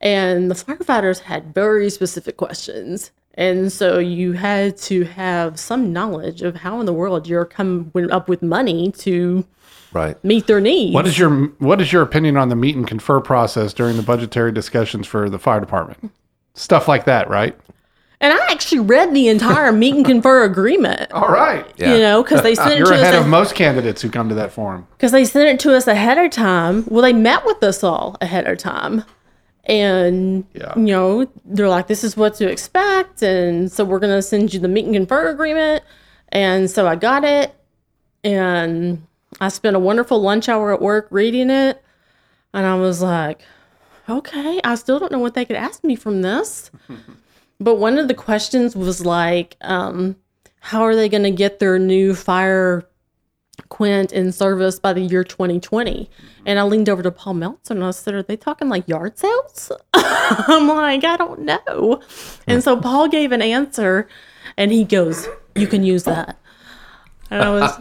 And 0.00 0.48
the 0.48 0.54
firefighters 0.54 1.20
had 1.20 1.52
very 1.54 1.90
specific 1.90 2.36
questions. 2.36 3.10
And 3.34 3.72
so 3.72 3.98
you 3.98 4.32
had 4.34 4.76
to 4.78 5.02
have 5.04 5.58
some 5.58 5.92
knowledge 5.92 6.42
of 6.42 6.54
how 6.54 6.78
in 6.78 6.86
the 6.86 6.92
world 6.92 7.26
you're 7.26 7.44
coming 7.44 8.10
up 8.12 8.28
with 8.28 8.42
money 8.42 8.92
to 8.98 9.44
Right. 9.92 10.22
meet 10.24 10.46
their 10.46 10.60
needs. 10.60 10.94
What 10.94 11.08
is 11.08 11.18
your 11.18 11.46
What 11.58 11.80
is 11.80 11.92
your 11.92 12.02
opinion 12.02 12.36
on 12.36 12.48
the 12.48 12.54
meet 12.54 12.76
and 12.76 12.86
confer 12.86 13.18
process 13.20 13.72
during 13.72 13.96
the 13.96 14.02
budgetary 14.04 14.52
discussions 14.52 15.08
for 15.08 15.28
the 15.28 15.38
fire 15.40 15.58
department? 15.58 16.12
Stuff 16.54 16.86
like 16.86 17.06
that, 17.06 17.28
right? 17.28 17.56
And 18.24 18.32
I 18.32 18.46
actually 18.50 18.78
read 18.80 19.12
the 19.12 19.28
entire 19.28 19.70
meet 19.70 19.94
and 19.94 20.02
confer 20.04 20.44
agreement. 20.44 21.12
All 21.12 21.28
right. 21.28 21.70
Yeah. 21.76 21.92
You 21.92 22.00
know, 22.00 22.22
because 22.22 22.40
they 22.42 22.54
sent 22.54 22.72
it 22.72 22.76
to 22.76 22.82
us. 22.84 22.88
You're 22.88 22.96
to 22.96 23.02
ahead 23.02 23.14
of 23.16 23.20
us 23.24 23.26
most 23.28 23.54
candidates 23.54 24.00
who 24.00 24.08
come 24.08 24.30
to 24.30 24.34
that 24.36 24.50
forum. 24.50 24.86
because 24.96 25.12
they 25.12 25.26
sent 25.26 25.46
it 25.48 25.60
to 25.60 25.76
us 25.76 25.86
ahead 25.86 26.16
of 26.16 26.30
time. 26.30 26.86
Well, 26.88 27.02
they 27.02 27.12
met 27.12 27.44
with 27.44 27.62
us 27.62 27.84
all 27.84 28.16
ahead 28.22 28.46
of 28.46 28.56
time, 28.56 29.04
and 29.64 30.44
Yeah. 30.54 30.72
you 30.74 30.84
know 30.86 31.26
they're 31.44 31.68
like, 31.68 31.86
"This 31.86 32.02
is 32.02 32.16
what 32.16 32.32
to 32.36 32.48
expect," 32.50 33.22
and 33.22 33.70
so 33.70 33.84
we're 33.84 33.98
gonna 33.98 34.22
send 34.22 34.54
you 34.54 34.60
the 34.60 34.68
meet 34.68 34.86
and 34.86 34.94
confer 34.94 35.28
agreement. 35.28 35.84
And 36.30 36.70
so 36.70 36.86
I 36.86 36.96
got 36.96 37.24
it, 37.24 37.54
and 38.24 39.02
I 39.38 39.48
spent 39.48 39.76
a 39.76 39.80
wonderful 39.80 40.20
lunch 40.22 40.48
hour 40.48 40.72
at 40.72 40.80
work 40.80 41.08
reading 41.10 41.50
it, 41.50 41.82
and 42.54 42.64
I 42.66 42.76
was 42.76 43.02
like, 43.02 43.42
"Okay, 44.08 44.60
I 44.64 44.76
still 44.76 44.98
don't 44.98 45.12
know 45.12 45.18
what 45.18 45.34
they 45.34 45.44
could 45.44 45.56
ask 45.56 45.84
me 45.84 45.94
from 45.94 46.22
this." 46.22 46.70
But 47.60 47.76
one 47.76 47.98
of 47.98 48.08
the 48.08 48.14
questions 48.14 48.74
was 48.74 49.04
like, 49.04 49.56
um, 49.60 50.16
how 50.60 50.82
are 50.82 50.96
they 50.96 51.08
going 51.08 51.22
to 51.24 51.30
get 51.30 51.58
their 51.58 51.78
new 51.78 52.14
fire 52.14 52.88
quint 53.68 54.12
in 54.12 54.32
service 54.32 54.78
by 54.78 54.92
the 54.92 55.02
year 55.02 55.22
2020? 55.22 56.10
And 56.46 56.58
I 56.58 56.62
leaned 56.62 56.88
over 56.88 57.02
to 57.02 57.10
Paul 57.10 57.34
Meltzer 57.34 57.74
and 57.74 57.84
I 57.84 57.90
said, 57.90 58.14
Are 58.14 58.22
they 58.22 58.36
talking 58.36 58.68
like 58.68 58.88
yard 58.88 59.18
sales? 59.18 59.70
I'm 59.94 60.68
like, 60.68 61.04
I 61.04 61.16
don't 61.16 61.40
know. 61.40 62.00
And 62.46 62.62
so 62.62 62.80
Paul 62.80 63.08
gave 63.08 63.30
an 63.32 63.42
answer 63.42 64.08
and 64.56 64.72
he 64.72 64.84
goes, 64.84 65.28
You 65.54 65.66
can 65.66 65.84
use 65.84 66.04
that. 66.04 66.38
And 67.30 67.42
I 67.42 67.50
was, 67.50 67.76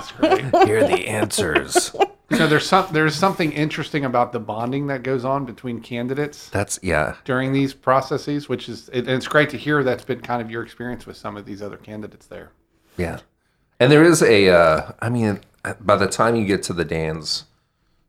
That's 0.00 0.12
great. 0.12 0.66
Here 0.66 0.84
are 0.84 0.88
the 0.88 1.06
answers. 1.08 1.74
so 2.36 2.46
there's 2.46 2.66
some 2.66 2.86
there's 2.92 3.14
something 3.14 3.52
interesting 3.52 4.04
about 4.04 4.32
the 4.32 4.40
bonding 4.40 4.86
that 4.86 5.02
goes 5.02 5.24
on 5.24 5.44
between 5.44 5.80
candidates 5.80 6.48
That's 6.50 6.78
yeah. 6.82 7.16
during 7.24 7.52
these 7.52 7.74
processes, 7.74 8.48
which 8.48 8.68
is 8.68 8.88
it, 8.90 9.06
and 9.06 9.10
it's 9.10 9.28
great 9.28 9.50
to 9.50 9.56
hear 9.56 9.82
that's 9.82 10.04
been 10.04 10.20
kind 10.20 10.40
of 10.40 10.50
your 10.50 10.62
experience 10.62 11.06
with 11.06 11.16
some 11.16 11.36
of 11.36 11.44
these 11.44 11.62
other 11.62 11.76
candidates 11.76 12.26
there. 12.26 12.52
Yeah. 12.96 13.20
And 13.78 13.90
there 13.90 14.04
is 14.04 14.22
a 14.22 14.48
uh 14.48 14.92
I 15.00 15.08
mean 15.08 15.40
by 15.80 15.96
the 15.96 16.06
time 16.06 16.36
you 16.36 16.46
get 16.46 16.62
to 16.64 16.72
the 16.72 16.84
Dan's 16.84 17.44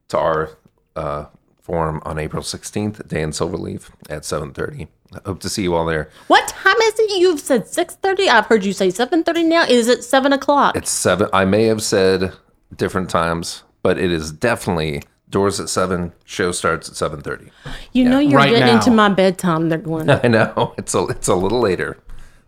to 0.10 0.18
our 0.18 0.58
uh 0.96 1.26
forum 1.62 2.02
on 2.06 2.20
April 2.20 2.44
16th, 2.44 3.08
Dan 3.08 3.32
Silverleaf 3.32 3.90
at 4.10 4.24
7:30. 4.24 4.88
I 5.01 5.01
hope 5.26 5.40
to 5.42 5.50
see 5.50 5.64
you 5.64 5.76
all 5.76 5.86
there. 5.86 6.10
What 6.28 6.48
time 6.48 6.78
is 6.78 7.00
it? 7.00 7.20
You've 7.20 7.40
said 7.40 7.66
6.30. 7.66 8.28
I've 8.28 8.46
heard 8.46 8.64
you 8.64 8.74
say 8.74 8.88
7.30 8.90 9.46
now. 9.46 9.64
Is 9.64 9.88
it 9.88 10.04
7 10.04 10.32
o'clock? 10.34 10.76
It's 10.76 10.90
7 10.92 11.30
I 11.34 11.46
may 11.46 11.66
have 11.66 11.84
said 11.84 12.34
different 12.76 13.10
times, 13.10 13.64
but 13.84 13.98
it 13.98 14.12
is 14.12 14.32
definitely 14.32 15.04
Doors 15.32 15.62
at 15.62 15.70
seven. 15.70 16.12
Show 16.26 16.52
starts 16.52 16.90
at 16.90 16.98
seven 16.98 17.22
thirty. 17.22 17.52
You 17.94 18.04
know 18.04 18.20
you're 18.20 18.38
Right 18.38 18.50
getting 18.50 18.66
now. 18.66 18.76
into 18.76 18.92
my 18.92 19.08
bedtime 19.08 19.70
They're 19.70 19.78
going. 19.78 20.10
I 20.10 20.28
know 20.28 20.74
it's 20.78 20.94
a 20.94 21.06
it's 21.06 21.30
a 21.30 21.36
little 21.36 21.62
later, 21.62 21.98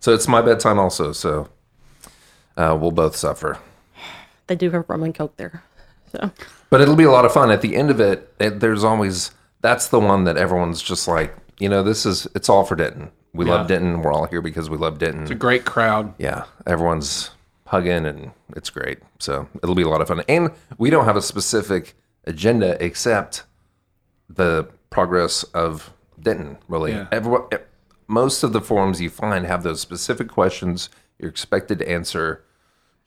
so 0.02 0.14
it's 0.14 0.28
my 0.28 0.42
bedtime 0.42 0.78
also. 0.78 1.14
So 1.14 1.48
uh, 2.58 2.78
we'll 2.80 2.92
both 2.92 3.16
suffer, 3.16 3.58
they 4.48 4.56
do 4.56 4.70
have 4.72 4.84
rum 4.90 5.04
and 5.04 5.16
coke 5.16 5.38
there. 5.38 5.64
So 6.12 6.30
but 6.70 6.82
it'll 6.82 6.98
be 6.98 7.06
a 7.06 7.12
lot 7.12 7.24
of 7.24 7.32
fun. 7.32 7.52
At 7.52 7.62
the 7.62 7.78
end 7.78 7.90
of 7.90 8.02
it, 8.02 8.34
it 8.38 8.60
there's 8.60 8.84
always 8.84 9.32
that's 9.62 9.88
the 9.88 10.02
one 10.02 10.26
that 10.26 10.36
everyone's 10.36 10.82
just 10.82 11.08
like, 11.08 11.34
you 11.60 11.70
know, 11.70 11.84
this 11.84 12.06
is 12.06 12.28
it's 12.36 12.50
all 12.50 12.64
for 12.64 12.76
Denton. 12.76 13.12
We 13.34 13.46
love 13.46 13.68
Denton. 13.68 14.02
We're 14.02 14.14
all 14.14 14.26
here 14.26 14.42
because 14.42 14.70
we 14.70 14.78
love 14.78 15.00
Denton. 15.00 15.24
It's 15.24 15.32
a 15.32 15.36
great 15.36 15.66
crowd. 15.66 16.14
yeah, 16.20 16.44
everyone's 16.68 17.32
hugging 17.68 18.06
and 18.06 18.32
it's 18.56 18.70
great. 18.70 19.00
So 19.20 19.48
it'll 19.64 19.74
be 19.76 19.82
a 19.82 19.90
lot 19.90 20.02
of 20.02 20.08
fun. 20.08 20.22
And 20.30 20.52
we 20.78 20.90
don't 20.92 21.06
have 21.06 21.16
a 21.16 21.22
specific 21.22 21.96
agenda 22.26 22.78
except 22.84 23.44
the 24.30 24.68
progress 24.92 25.44
of 25.46 25.92
Denton. 26.22 26.58
Really, 26.68 26.92
Yeah. 26.92 27.08
everyone, 27.12 27.44
e- 27.52 27.58
most 28.08 28.44
of 28.44 28.54
the 28.54 28.62
forums 28.62 29.02
you 29.02 29.10
find 29.10 29.46
have 29.48 29.64
those 29.64 29.82
specific 29.82 30.28
questions 30.28 30.90
you're 31.18 31.30
expected 31.30 31.80
to 31.80 31.90
answer, 31.90 32.44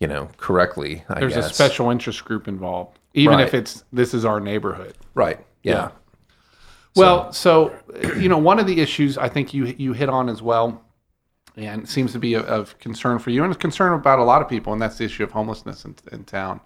you 0.00 0.08
know, 0.08 0.30
correctly. 0.38 1.04
I 1.08 1.20
There's 1.20 1.34
guess. 1.34 1.50
a 1.50 1.54
special 1.54 1.90
interest 1.90 2.24
group 2.24 2.48
involved, 2.48 2.98
even 3.14 3.36
Right. 3.38 3.46
if 3.46 3.54
it's 3.54 3.84
this 3.92 4.12
is 4.14 4.24
our 4.24 4.40
neighborhood. 4.40 4.94
right. 5.14 5.38
Yeah. 5.62 5.90
Well, 6.96 7.32
so 7.32 7.76
you 8.16 8.28
know, 8.28 8.38
one 8.38 8.58
of 8.58 8.66
the 8.66 8.80
issues 8.80 9.18
I 9.18 9.28
think 9.28 9.54
you 9.54 9.66
you 9.78 9.92
hit 9.92 10.08
on 10.08 10.28
as 10.28 10.42
well, 10.42 10.82
and 11.56 11.88
seems 11.88 12.12
to 12.12 12.18
be 12.18 12.34
of, 12.34 12.44
of 12.46 12.78
concern 12.78 13.18
for 13.18 13.30
you, 13.30 13.42
and 13.44 13.52
it's 13.52 13.60
concern 13.60 13.92
about 13.92 14.18
a 14.18 14.24
lot 14.24 14.42
of 14.42 14.48
people, 14.48 14.72
and 14.72 14.80
that's 14.80 14.98
the 14.98 15.04
issue 15.04 15.24
of 15.24 15.32
homelessness 15.32 15.84
in, 15.84 15.94
in 16.12 16.24
town. 16.24 16.60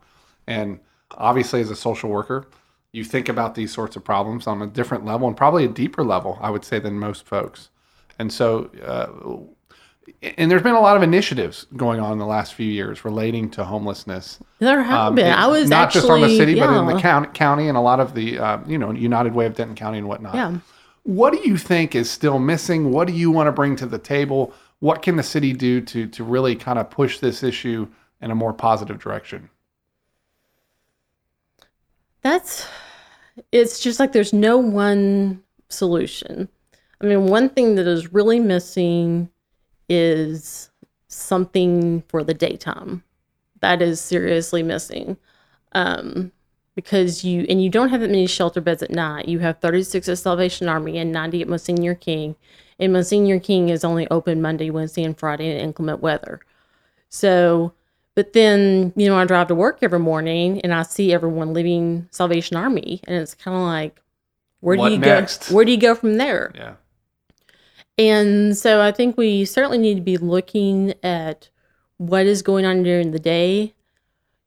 And 0.47 0.81
obviously, 1.13 1.61
as 1.61 1.71
a 1.71 1.77
social 1.77 2.11
worker, 2.11 2.49
you 2.93 3.05
think 3.05 3.29
about 3.29 3.55
these 3.55 3.73
sorts 3.73 3.97
of 3.97 4.05
problems 4.05 4.47
on 4.47 4.63
a 4.63 4.67
different 4.67 5.05
level, 5.05 5.29
and 5.29 5.37
probably 5.37 5.65
a 5.65 5.69
deeper 5.69 6.05
level, 6.05 6.39
I 6.41 6.51
would 6.51 6.65
say, 6.65 6.79
than 6.79 6.99
most 6.99 7.27
folks. 7.27 7.71
And 8.19 8.33
so, 8.33 8.71
uh, 8.85 9.09
and 10.23 10.51
there's 10.51 10.63
been 10.63 10.75
a 10.75 10.81
lot 10.81 10.97
of 10.97 11.03
initiatives 11.03 11.67
going 11.77 12.01
on 12.01 12.13
in 12.13 12.19
the 12.19 12.27
last 12.27 12.55
few 12.55 12.67
years 12.67 13.05
relating 13.05 13.51
to 13.51 13.65
homelessness. 13.65 14.39
there 14.59 14.83
have 14.83 15.09
Um, 15.09 15.15
been. 15.15 15.33
I 15.33 15.47
was 15.47 15.69
not 15.69 15.87
actually, 15.89 16.01
just 16.01 16.11
on 16.11 16.21
the 16.21 16.37
city, 16.37 16.55
yeah, 16.55 16.67
but 16.67 16.79
in 16.79 16.87
the 16.87 17.01
county, 17.01 17.29
county 17.33 17.69
and 17.69 17.77
a 17.77 17.81
lot 17.81 18.01
of 18.01 18.15
the 18.15 18.39
uh, 18.39 18.59
you 18.67 18.79
know 18.79 18.91
United 18.93 19.35
Way 19.35 19.47
of 19.47 19.55
Denton 19.55 19.77
County 19.77 19.99
and 19.99 20.09
whatnot. 20.09 20.35
Yeah. 20.35 20.59
What 21.05 21.33
do 21.33 21.41
you 21.49 21.57
think 21.57 21.95
is 21.95 22.11
still 22.11 22.39
missing? 22.39 22.91
What 22.91 23.07
do 23.07 23.15
you 23.15 23.31
want 23.31 23.47
to 23.49 23.53
bring 23.53 23.77
to 23.77 23.87
the 23.87 23.99
table? 23.99 24.53
What 24.81 25.03
can 25.03 25.17
the 25.17 25.23
city 25.23 25.53
do 25.53 25.81
to 25.83 26.07
to 26.07 26.25
really 26.25 26.57
kind 26.57 26.79
of 26.79 26.91
push 26.91 27.19
this 27.19 27.43
issue 27.43 27.89
in 28.21 28.31
a 28.31 28.35
more 28.35 28.53
positive 28.53 28.99
direction? 28.99 29.51
That's 32.23 32.67
it's 33.53 33.81
just 33.81 33.99
like 33.99 34.13
there's 34.13 34.33
no 34.33 34.59
one 34.59 35.43
solution. 35.69 36.49
I 37.01 37.07
mean, 37.07 37.27
one 37.29 37.49
thing 37.49 37.77
that 37.77 37.87
is 37.87 38.13
really 38.13 38.39
missing 38.41 39.31
is 39.91 40.71
something 41.09 42.03
for 42.09 42.25
the 42.25 42.35
daytime. 42.35 43.05
That 43.61 43.83
is 43.83 44.01
seriously 44.01 44.63
missing. 44.63 45.17
Um 45.73 46.33
because 46.77 47.25
you 47.25 47.45
and 47.49 47.63
you 47.63 47.69
don't 47.69 47.91
have 47.91 48.01
that 48.01 48.11
many 48.11 48.27
shelter 48.27 48.61
beds 48.61 48.83
at 48.83 48.91
night. 48.91 49.29
You 49.29 49.41
have 49.41 49.59
36 49.59 50.09
at 50.09 50.19
Salvation 50.19 50.69
Army 50.69 50.97
and 50.99 51.13
90 51.13 51.43
at 51.43 51.49
Monsignor 51.49 51.95
King. 51.95 52.37
And 52.79 52.93
Monsignor 52.95 53.41
King 53.41 53.69
is 53.69 53.85
only 53.85 54.09
open 54.11 54.41
Monday, 54.41 54.71
Wednesday, 54.71 55.03
and 55.05 55.19
Friday 55.19 55.51
in 55.51 55.59
inclement 55.59 56.01
weather. 56.01 56.41
So 57.11 57.75
but 58.15 58.33
then, 58.33 58.93
you 58.97 59.09
know, 59.09 59.17
I 59.17 59.25
drive 59.25 59.49
to 59.49 59.55
work 59.55 59.79
every 59.83 59.99
morning 59.99 60.61
and 60.63 60.75
I 60.75 60.83
see 60.83 61.13
everyone 61.13 61.55
leaving 61.55 62.09
Salvation 62.11 62.57
Army, 62.57 63.01
and 63.05 63.17
it's 63.17 63.35
kind 63.35 63.57
of 63.57 63.63
like, 63.63 64.01
where 64.61 64.77
do 64.77 64.83
What 64.83 64.93
you 64.93 64.99
next? 64.99 65.49
go? 65.49 65.55
Where 65.55 65.65
do 65.65 65.71
you 65.73 65.79
go 65.79 65.95
from 65.95 66.17
there? 66.17 66.53
Yeah. 66.55 66.75
And 68.01 68.57
so 68.57 68.81
I 68.81 68.93
think 68.93 69.19
we 69.19 69.45
certainly 69.45 69.77
need 69.77 69.97
to 69.97 70.01
be 70.01 70.17
looking 70.17 70.95
at 71.03 71.51
what 71.99 72.25
is 72.25 72.41
going 72.41 72.65
on 72.65 72.83
during 72.83 73.11
the 73.11 73.19
day. 73.19 73.75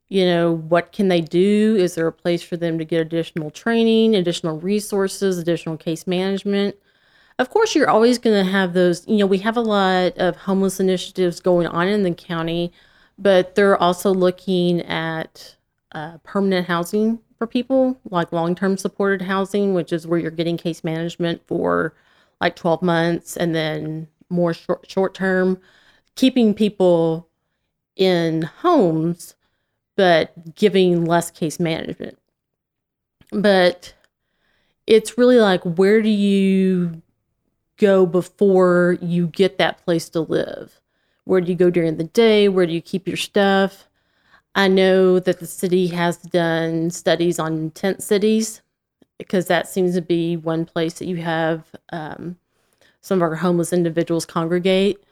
You 0.10 0.26
know, 0.26 0.52
what 0.52 0.92
can 0.92 1.08
they 1.08 1.22
do? 1.22 1.76
Is 1.78 1.94
there 1.94 2.08
a 2.08 2.12
place 2.12 2.42
for 2.42 2.58
them 2.58 2.80
to 2.80 2.86
get 2.86 3.02
additional 3.02 3.52
training, 3.52 4.16
additional 4.16 4.60
resources, 4.60 5.38
additional 5.38 5.78
case 5.78 6.08
management? 6.08 6.76
Of 7.38 7.52
course, 7.52 7.76
you're 7.76 7.92
always 7.92 8.18
going 8.18 8.44
to 8.44 8.52
have 8.52 8.74
those. 8.74 9.08
You 9.08 9.18
know, 9.18 9.28
we 9.28 9.38
have 9.40 9.56
a 9.58 9.62
lot 9.62 10.18
of 10.18 10.36
homeless 10.36 10.80
initiatives 10.80 11.40
going 11.40 11.68
on 11.68 11.88
in 11.88 12.02
the 12.02 12.16
county, 12.16 12.72
but 13.20 13.54
they're 13.54 13.78
also 13.78 14.12
looking 14.12 14.82
at 14.82 15.58
uh, 15.92 16.18
permanent 16.24 16.66
housing 16.66 17.20
for 17.38 17.46
people, 17.46 18.00
like 18.10 18.32
long 18.32 18.56
term 18.56 18.78
supported 18.78 19.22
housing, 19.22 19.76
which 19.76 19.94
is 19.94 20.08
where 20.08 20.18
you're 20.18 20.32
getting 20.32 20.58
case 20.58 20.84
management 20.84 21.46
for 21.46 21.94
like 22.42 22.56
12 22.56 22.82
months 22.82 23.38
and 23.38 23.56
then 23.56 24.08
more 24.30 24.54
short 24.54 24.90
short 24.90 25.14
term, 25.14 25.60
keeping 26.16 26.54
people 26.54 27.30
in 27.96 28.42
homes, 28.42 29.36
but 29.96 30.56
giving 30.56 31.06
less 31.06 31.32
case 31.32 31.60
management. 31.60 32.18
But 33.32 33.94
it's 34.88 35.18
really 35.18 35.40
like, 35.40 35.64
where 35.64 36.02
do 36.02 36.10
you 36.10 37.02
go 37.78 38.06
before 38.06 38.98
you 39.02 39.28
get 39.28 39.58
that 39.58 39.84
place 39.84 40.10
to 40.10 40.22
live? 40.22 40.82
Where 41.26 41.42
do 41.42 41.52
you 41.52 41.58
go 41.58 41.70
during 41.70 41.98
the 41.98 42.04
day? 42.04 42.50
Where 42.50 42.66
do 42.66 42.74
you 42.74 42.82
keep 42.82 43.08
your 43.08 43.18
stuff? 43.18 43.88
I 44.56 44.68
know 44.68 45.20
that 45.20 45.40
the 45.40 45.48
city 45.48 45.88
has 45.88 46.18
done 46.18 46.92
studies 46.92 47.40
on 47.40 47.72
tent 47.72 48.04
cities 48.04 48.62
because 49.18 49.48
that 49.48 49.68
seems 49.68 49.96
to 49.96 50.02
be 50.02 50.38
one 50.38 50.66
place 50.66 50.94
that 50.96 51.08
you 51.08 51.18
have 51.18 51.66
um, 51.92 52.38
some 53.02 53.20
of 53.20 53.22
our 53.24 53.36
homeless 53.36 53.74
individuals 53.74 54.26
congregate. 54.26 55.04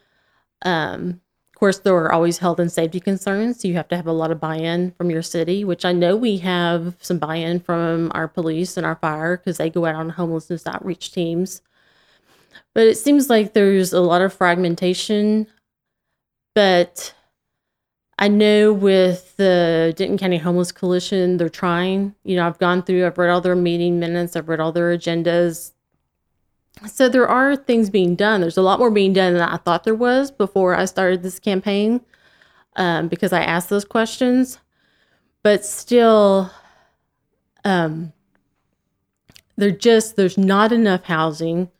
Um, 0.62 1.20
of 1.54 1.58
course, 1.58 1.78
there 1.78 1.94
are 1.94 2.12
always 2.12 2.38
health 2.38 2.58
and 2.58 2.72
safety 2.72 2.98
concerns. 2.98 3.64
You 3.64 3.74
have 3.74 3.88
to 3.88 3.96
have 3.96 4.06
a 4.06 4.12
lot 4.12 4.32
of 4.32 4.40
buy 4.40 4.56
in 4.56 4.90
from 4.92 5.10
your 5.10 5.22
city, 5.22 5.64
which 5.64 5.84
I 5.84 5.92
know 5.92 6.16
we 6.16 6.38
have 6.38 6.96
some 7.00 7.18
buy 7.18 7.36
in 7.36 7.60
from 7.60 8.10
our 8.14 8.26
police 8.26 8.76
and 8.76 8.84
our 8.84 8.96
fire 8.96 9.36
because 9.36 9.58
they 9.58 9.70
go 9.70 9.86
out 9.86 9.94
on 9.94 10.10
homelessness 10.10 10.66
outreach 10.66 11.12
teams. 11.12 11.62
But 12.74 12.86
it 12.86 12.96
seems 12.96 13.30
like 13.30 13.52
there's 13.52 13.92
a 13.92 14.00
lot 14.00 14.22
of 14.22 14.32
fragmentation. 14.32 15.46
But 16.54 17.14
I 18.22 18.28
know 18.28 18.72
with 18.72 19.36
the 19.36 19.92
Denton 19.96 20.16
County 20.16 20.38
Homeless 20.38 20.70
Coalition, 20.70 21.38
they're 21.38 21.48
trying. 21.48 22.14
You 22.22 22.36
know, 22.36 22.46
I've 22.46 22.60
gone 22.60 22.84
through, 22.84 23.04
I've 23.04 23.18
read 23.18 23.30
all 23.30 23.40
their 23.40 23.56
meeting 23.56 23.98
minutes, 23.98 24.36
I've 24.36 24.48
read 24.48 24.60
all 24.60 24.70
their 24.70 24.96
agendas. 24.96 25.72
So 26.86 27.08
there 27.08 27.26
are 27.26 27.56
things 27.56 27.90
being 27.90 28.14
done. 28.14 28.40
There's 28.40 28.56
a 28.56 28.62
lot 28.62 28.78
more 28.78 28.92
being 28.92 29.12
done 29.12 29.32
than 29.32 29.42
I 29.42 29.56
thought 29.56 29.82
there 29.82 29.96
was 29.96 30.30
before 30.30 30.76
I 30.76 30.84
started 30.84 31.24
this 31.24 31.40
campaign 31.40 32.00
um, 32.76 33.08
because 33.08 33.32
I 33.32 33.42
asked 33.42 33.70
those 33.70 33.84
questions. 33.84 34.60
But 35.42 35.64
still, 35.64 36.48
um, 37.64 38.12
there 39.56 39.72
just 39.72 40.14
there's 40.14 40.38
not 40.38 40.70
enough 40.70 41.06
housing. 41.06 41.72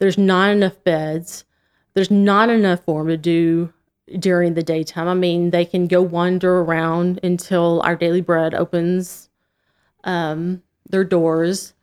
There's 0.00 0.18
not 0.18 0.50
enough 0.50 0.82
beds. 0.82 1.44
There's 1.92 2.10
not 2.10 2.50
enough 2.50 2.84
for 2.84 2.98
them 3.02 3.08
to 3.10 3.16
do 3.16 3.72
during 4.18 4.54
the 4.54 4.62
daytime. 4.62 5.08
I 5.08 5.14
mean, 5.14 5.50
they 5.50 5.64
can 5.64 5.86
go 5.86 6.02
wander 6.02 6.60
around 6.60 7.20
until 7.22 7.80
our 7.84 7.96
daily 7.96 8.20
bread 8.20 8.54
opens 8.54 9.28
um, 10.04 10.62
their 10.88 11.04
doors. 11.04 11.74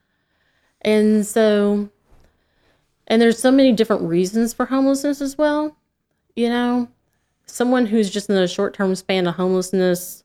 And 0.82 1.26
so, 1.26 1.90
and 3.08 3.22
there's 3.22 3.40
so 3.40 3.52
many 3.52 3.72
different 3.74 4.04
reasons 4.04 4.54
for 4.54 4.66
homelessness 4.66 5.22
as 5.22 5.38
well. 5.38 5.76
You 6.36 6.50
know, 6.50 6.88
someone 7.46 7.86
who's 7.86 8.10
just 8.10 8.30
in 8.30 8.38
a 8.38 8.48
short 8.48 8.74
term 8.74 8.96
span 8.96 9.28
of 9.28 9.36
homelessness, 9.36 10.24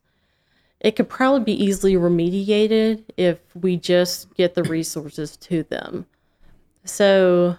it 0.81 0.93
could 0.93 1.09
probably 1.09 1.45
be 1.45 1.65
easily 1.65 1.95
remediated 1.95 3.05
if 3.17 3.39
we 3.55 3.77
just 3.77 4.35
get 4.35 4.55
the 4.55 4.63
resources 4.65 5.37
to 5.39 5.63
them. 5.65 6.07
So, 6.85 7.57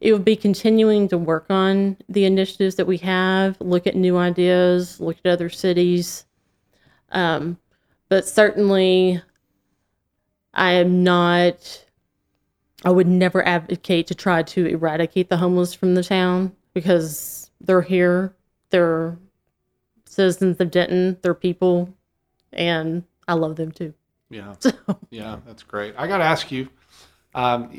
it 0.00 0.12
would 0.12 0.24
be 0.24 0.36
continuing 0.36 1.08
to 1.08 1.18
work 1.18 1.46
on 1.48 1.96
the 2.08 2.24
initiatives 2.24 2.74
that 2.76 2.86
we 2.86 2.98
have, 2.98 3.56
look 3.60 3.86
at 3.86 3.96
new 3.96 4.16
ideas, 4.16 5.00
look 5.00 5.16
at 5.24 5.30
other 5.30 5.48
cities. 5.48 6.24
Um, 7.12 7.58
but 8.08 8.26
certainly, 8.26 9.22
I 10.52 10.72
am 10.72 11.02
not, 11.02 11.84
I 12.84 12.90
would 12.90 13.06
never 13.06 13.46
advocate 13.46 14.06
to 14.08 14.14
try 14.14 14.42
to 14.42 14.66
eradicate 14.66 15.28
the 15.28 15.38
homeless 15.38 15.72
from 15.72 15.94
the 15.94 16.04
town 16.04 16.54
because 16.74 17.50
they're 17.60 17.82
here. 17.82 18.34
They're 18.70 19.16
citizens 20.04 20.60
of 20.60 20.70
Denton, 20.70 21.18
they're 21.22 21.34
people, 21.34 21.94
and 22.52 23.04
I 23.28 23.34
love 23.34 23.56
them 23.56 23.70
too. 23.70 23.94
Yeah. 24.30 24.54
So, 24.60 24.72
Yeah, 25.10 25.38
that's 25.46 25.62
great. 25.62 25.94
I 25.96 26.06
got 26.06 26.18
to 26.18 26.24
ask 26.24 26.50
you. 26.50 26.68
Um, 27.34 27.70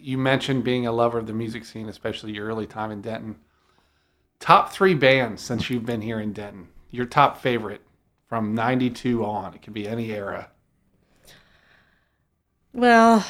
you 0.00 0.18
mentioned 0.18 0.64
being 0.64 0.86
a 0.86 0.92
lover 0.92 1.18
of 1.18 1.26
the 1.26 1.32
music 1.32 1.64
scene, 1.64 1.88
especially 1.88 2.32
your 2.32 2.46
early 2.46 2.66
time 2.66 2.90
in 2.90 3.00
Denton. 3.00 3.36
Top 4.38 4.72
three 4.72 4.94
bands 4.94 5.42
since 5.42 5.68
you've 5.68 5.84
been 5.84 6.02
here 6.02 6.20
in 6.20 6.32
Denton. 6.32 6.68
Your 6.90 7.06
top 7.06 7.40
favorite 7.40 7.82
from 8.26 8.54
'92 8.54 9.24
on. 9.24 9.54
It 9.54 9.62
could 9.62 9.74
be 9.74 9.86
any 9.86 10.12
era. 10.12 10.50
Well, 12.72 13.26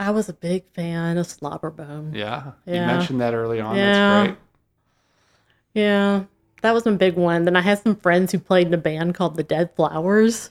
I 0.00 0.10
was 0.10 0.28
a 0.28 0.32
big 0.32 0.64
fan 0.72 1.18
of 1.18 1.26
Slobberbone. 1.26 2.14
Yeah. 2.14 2.52
You 2.66 2.72
mentioned 2.72 3.20
that 3.20 3.34
early 3.34 3.60
on. 3.60 3.76
Yeah. 3.76 3.92
That's 3.92 4.26
great. 4.26 4.38
Yeah, 5.74 6.24
that 6.62 6.74
was 6.74 6.86
a 6.86 6.92
big 6.92 7.16
one. 7.16 7.44
Then 7.44 7.56
I 7.56 7.60
had 7.60 7.82
some 7.82 7.96
friends 7.96 8.32
who 8.32 8.38
played 8.38 8.66
in 8.66 8.74
a 8.74 8.78
band 8.78 9.14
called 9.14 9.36
the 9.36 9.42
Dead 9.42 9.74
Flowers. 9.74 10.50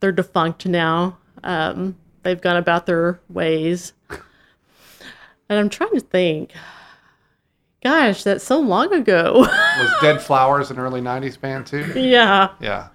They're 0.00 0.12
defunct 0.12 0.66
now. 0.66 1.18
Um, 1.44 1.96
they've 2.22 2.40
gone 2.40 2.56
about 2.56 2.86
their 2.86 3.20
ways. 3.28 3.92
And 5.48 5.58
I'm 5.58 5.68
trying 5.68 5.92
to 5.94 6.00
think. 6.00 6.52
Gosh, 7.84 8.24
that's 8.24 8.42
so 8.44 8.58
long 8.58 8.92
ago. 8.92 9.32
Was 9.78 9.90
Dead 10.00 10.20
Flowers 10.20 10.70
an 10.70 10.78
early 10.78 11.00
90s 11.00 11.40
band 11.40 11.66
too? 11.66 11.92
yeah, 11.94 12.48
Yeah. 12.60 12.88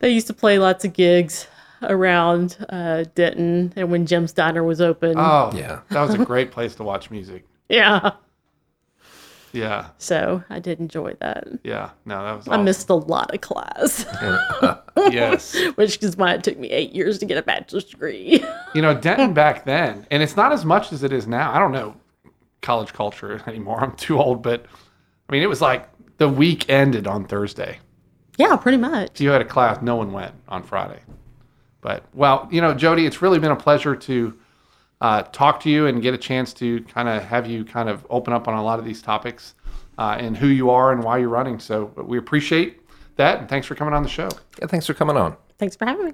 they 0.00 0.10
used 0.10 0.26
to 0.26 0.34
play 0.34 0.58
lots 0.58 0.84
of 0.84 0.92
gigs 0.92 1.46
around 1.82 2.56
uh, 2.68 3.04
Denton 3.14 3.72
and 3.76 3.90
when 3.90 4.04
Jim's 4.04 4.32
Diner 4.32 4.62
was 4.64 4.80
open. 4.80 5.14
Oh, 5.16 5.50
Yeah. 5.54 5.80
That 5.90 6.02
was 6.02 6.14
a 6.14 6.24
great 6.24 6.50
place 6.50 6.74
to 6.74 6.82
watch 6.82 7.10
music. 7.10 7.46
yeah, 7.68 8.10
Yeah. 9.52 9.88
so 9.98 10.42
I 10.50 10.58
did 10.58 10.78
enjoy 10.80 11.14
that. 11.20 11.46
Yeah. 11.64 11.90
No, 12.04 12.22
that 12.22 12.36
was 12.36 12.48
I 12.48 12.52
awesome. 12.52 12.64
missed 12.64 12.88
a 12.90 12.94
lot 12.94 13.34
of 13.34 13.40
class, 13.40 14.04
yes. 15.10 15.56
which 15.76 16.02
is 16.02 16.16
why 16.16 16.34
it 16.34 16.44
took 16.44 16.58
me 16.58 16.68
eight 16.70 16.92
years 16.94 17.18
to 17.18 17.26
get 17.26 17.38
a 17.38 17.42
bachelor's 17.42 17.84
degree. 17.84 18.44
You 18.74 18.82
know, 18.82 18.94
Denton 18.94 19.32
back 19.34 19.64
then, 19.64 20.06
and 20.10 20.22
it's 20.22 20.36
not 20.36 20.52
as 20.52 20.64
much 20.64 20.92
as 20.92 21.02
it 21.02 21.12
is 21.12 21.26
now. 21.26 21.52
I 21.52 21.58
don't 21.58 21.72
know 21.72 21.94
college 22.62 22.92
culture 22.92 23.40
anymore. 23.46 23.80
I'm 23.80 23.96
too 23.96 24.18
old, 24.18 24.42
but 24.42 24.66
I 25.28 25.32
mean, 25.32 25.42
it 25.42 25.48
was 25.48 25.60
like 25.60 25.88
the 26.18 26.28
week 26.28 26.68
ended 26.68 27.06
on 27.06 27.24
Thursday. 27.26 27.78
yeah, 28.36 28.56
pretty 28.56 28.78
much. 28.78 29.12
If 29.14 29.20
you 29.20 29.30
had 29.30 29.40
a 29.40 29.44
class, 29.46 29.80
no 29.80 29.96
one 29.96 30.12
went 30.12 30.34
on 30.48 30.62
Friday. 30.62 31.00
But, 31.80 32.04
well, 32.12 32.48
you 32.50 32.60
know, 32.60 32.74
Jodi, 32.74 33.06
it's 33.06 33.22
really 33.22 33.38
been 33.38 33.52
a 33.52 33.56
pleasure 33.56 33.94
to 33.94 34.36
uh, 35.00 35.22
talk 35.22 35.60
to 35.60 35.70
you 35.70 35.86
and 35.86 36.02
get 36.02 36.14
a 36.14 36.18
chance 36.18 36.52
to 36.54 36.82
kind 36.84 37.08
of 37.08 37.22
have 37.22 37.46
you 37.46 37.64
kind 37.64 37.88
of 37.88 38.06
open 38.10 38.32
up 38.32 38.48
on 38.48 38.54
a 38.54 38.62
lot 38.62 38.78
of 38.78 38.84
these 38.84 39.00
topics 39.00 39.54
uh, 39.98 40.16
and 40.18 40.36
who 40.36 40.48
you 40.48 40.70
are 40.70 40.92
and 40.92 41.02
why 41.02 41.18
you're 41.18 41.28
running. 41.28 41.58
So 41.58 41.92
we 41.96 42.18
appreciate 42.18 42.80
that. 43.16 43.40
And 43.40 43.48
thanks 43.48 43.66
for 43.66 43.74
coming 43.74 43.94
on 43.94 44.02
the 44.02 44.08
show. 44.08 44.28
Yeah, 44.58 44.66
thanks 44.66 44.86
for 44.86 44.94
coming 44.94 45.16
on. 45.16 45.36
Thanks 45.58 45.76
for 45.76 45.86
having 45.86 46.06
me. 46.06 46.12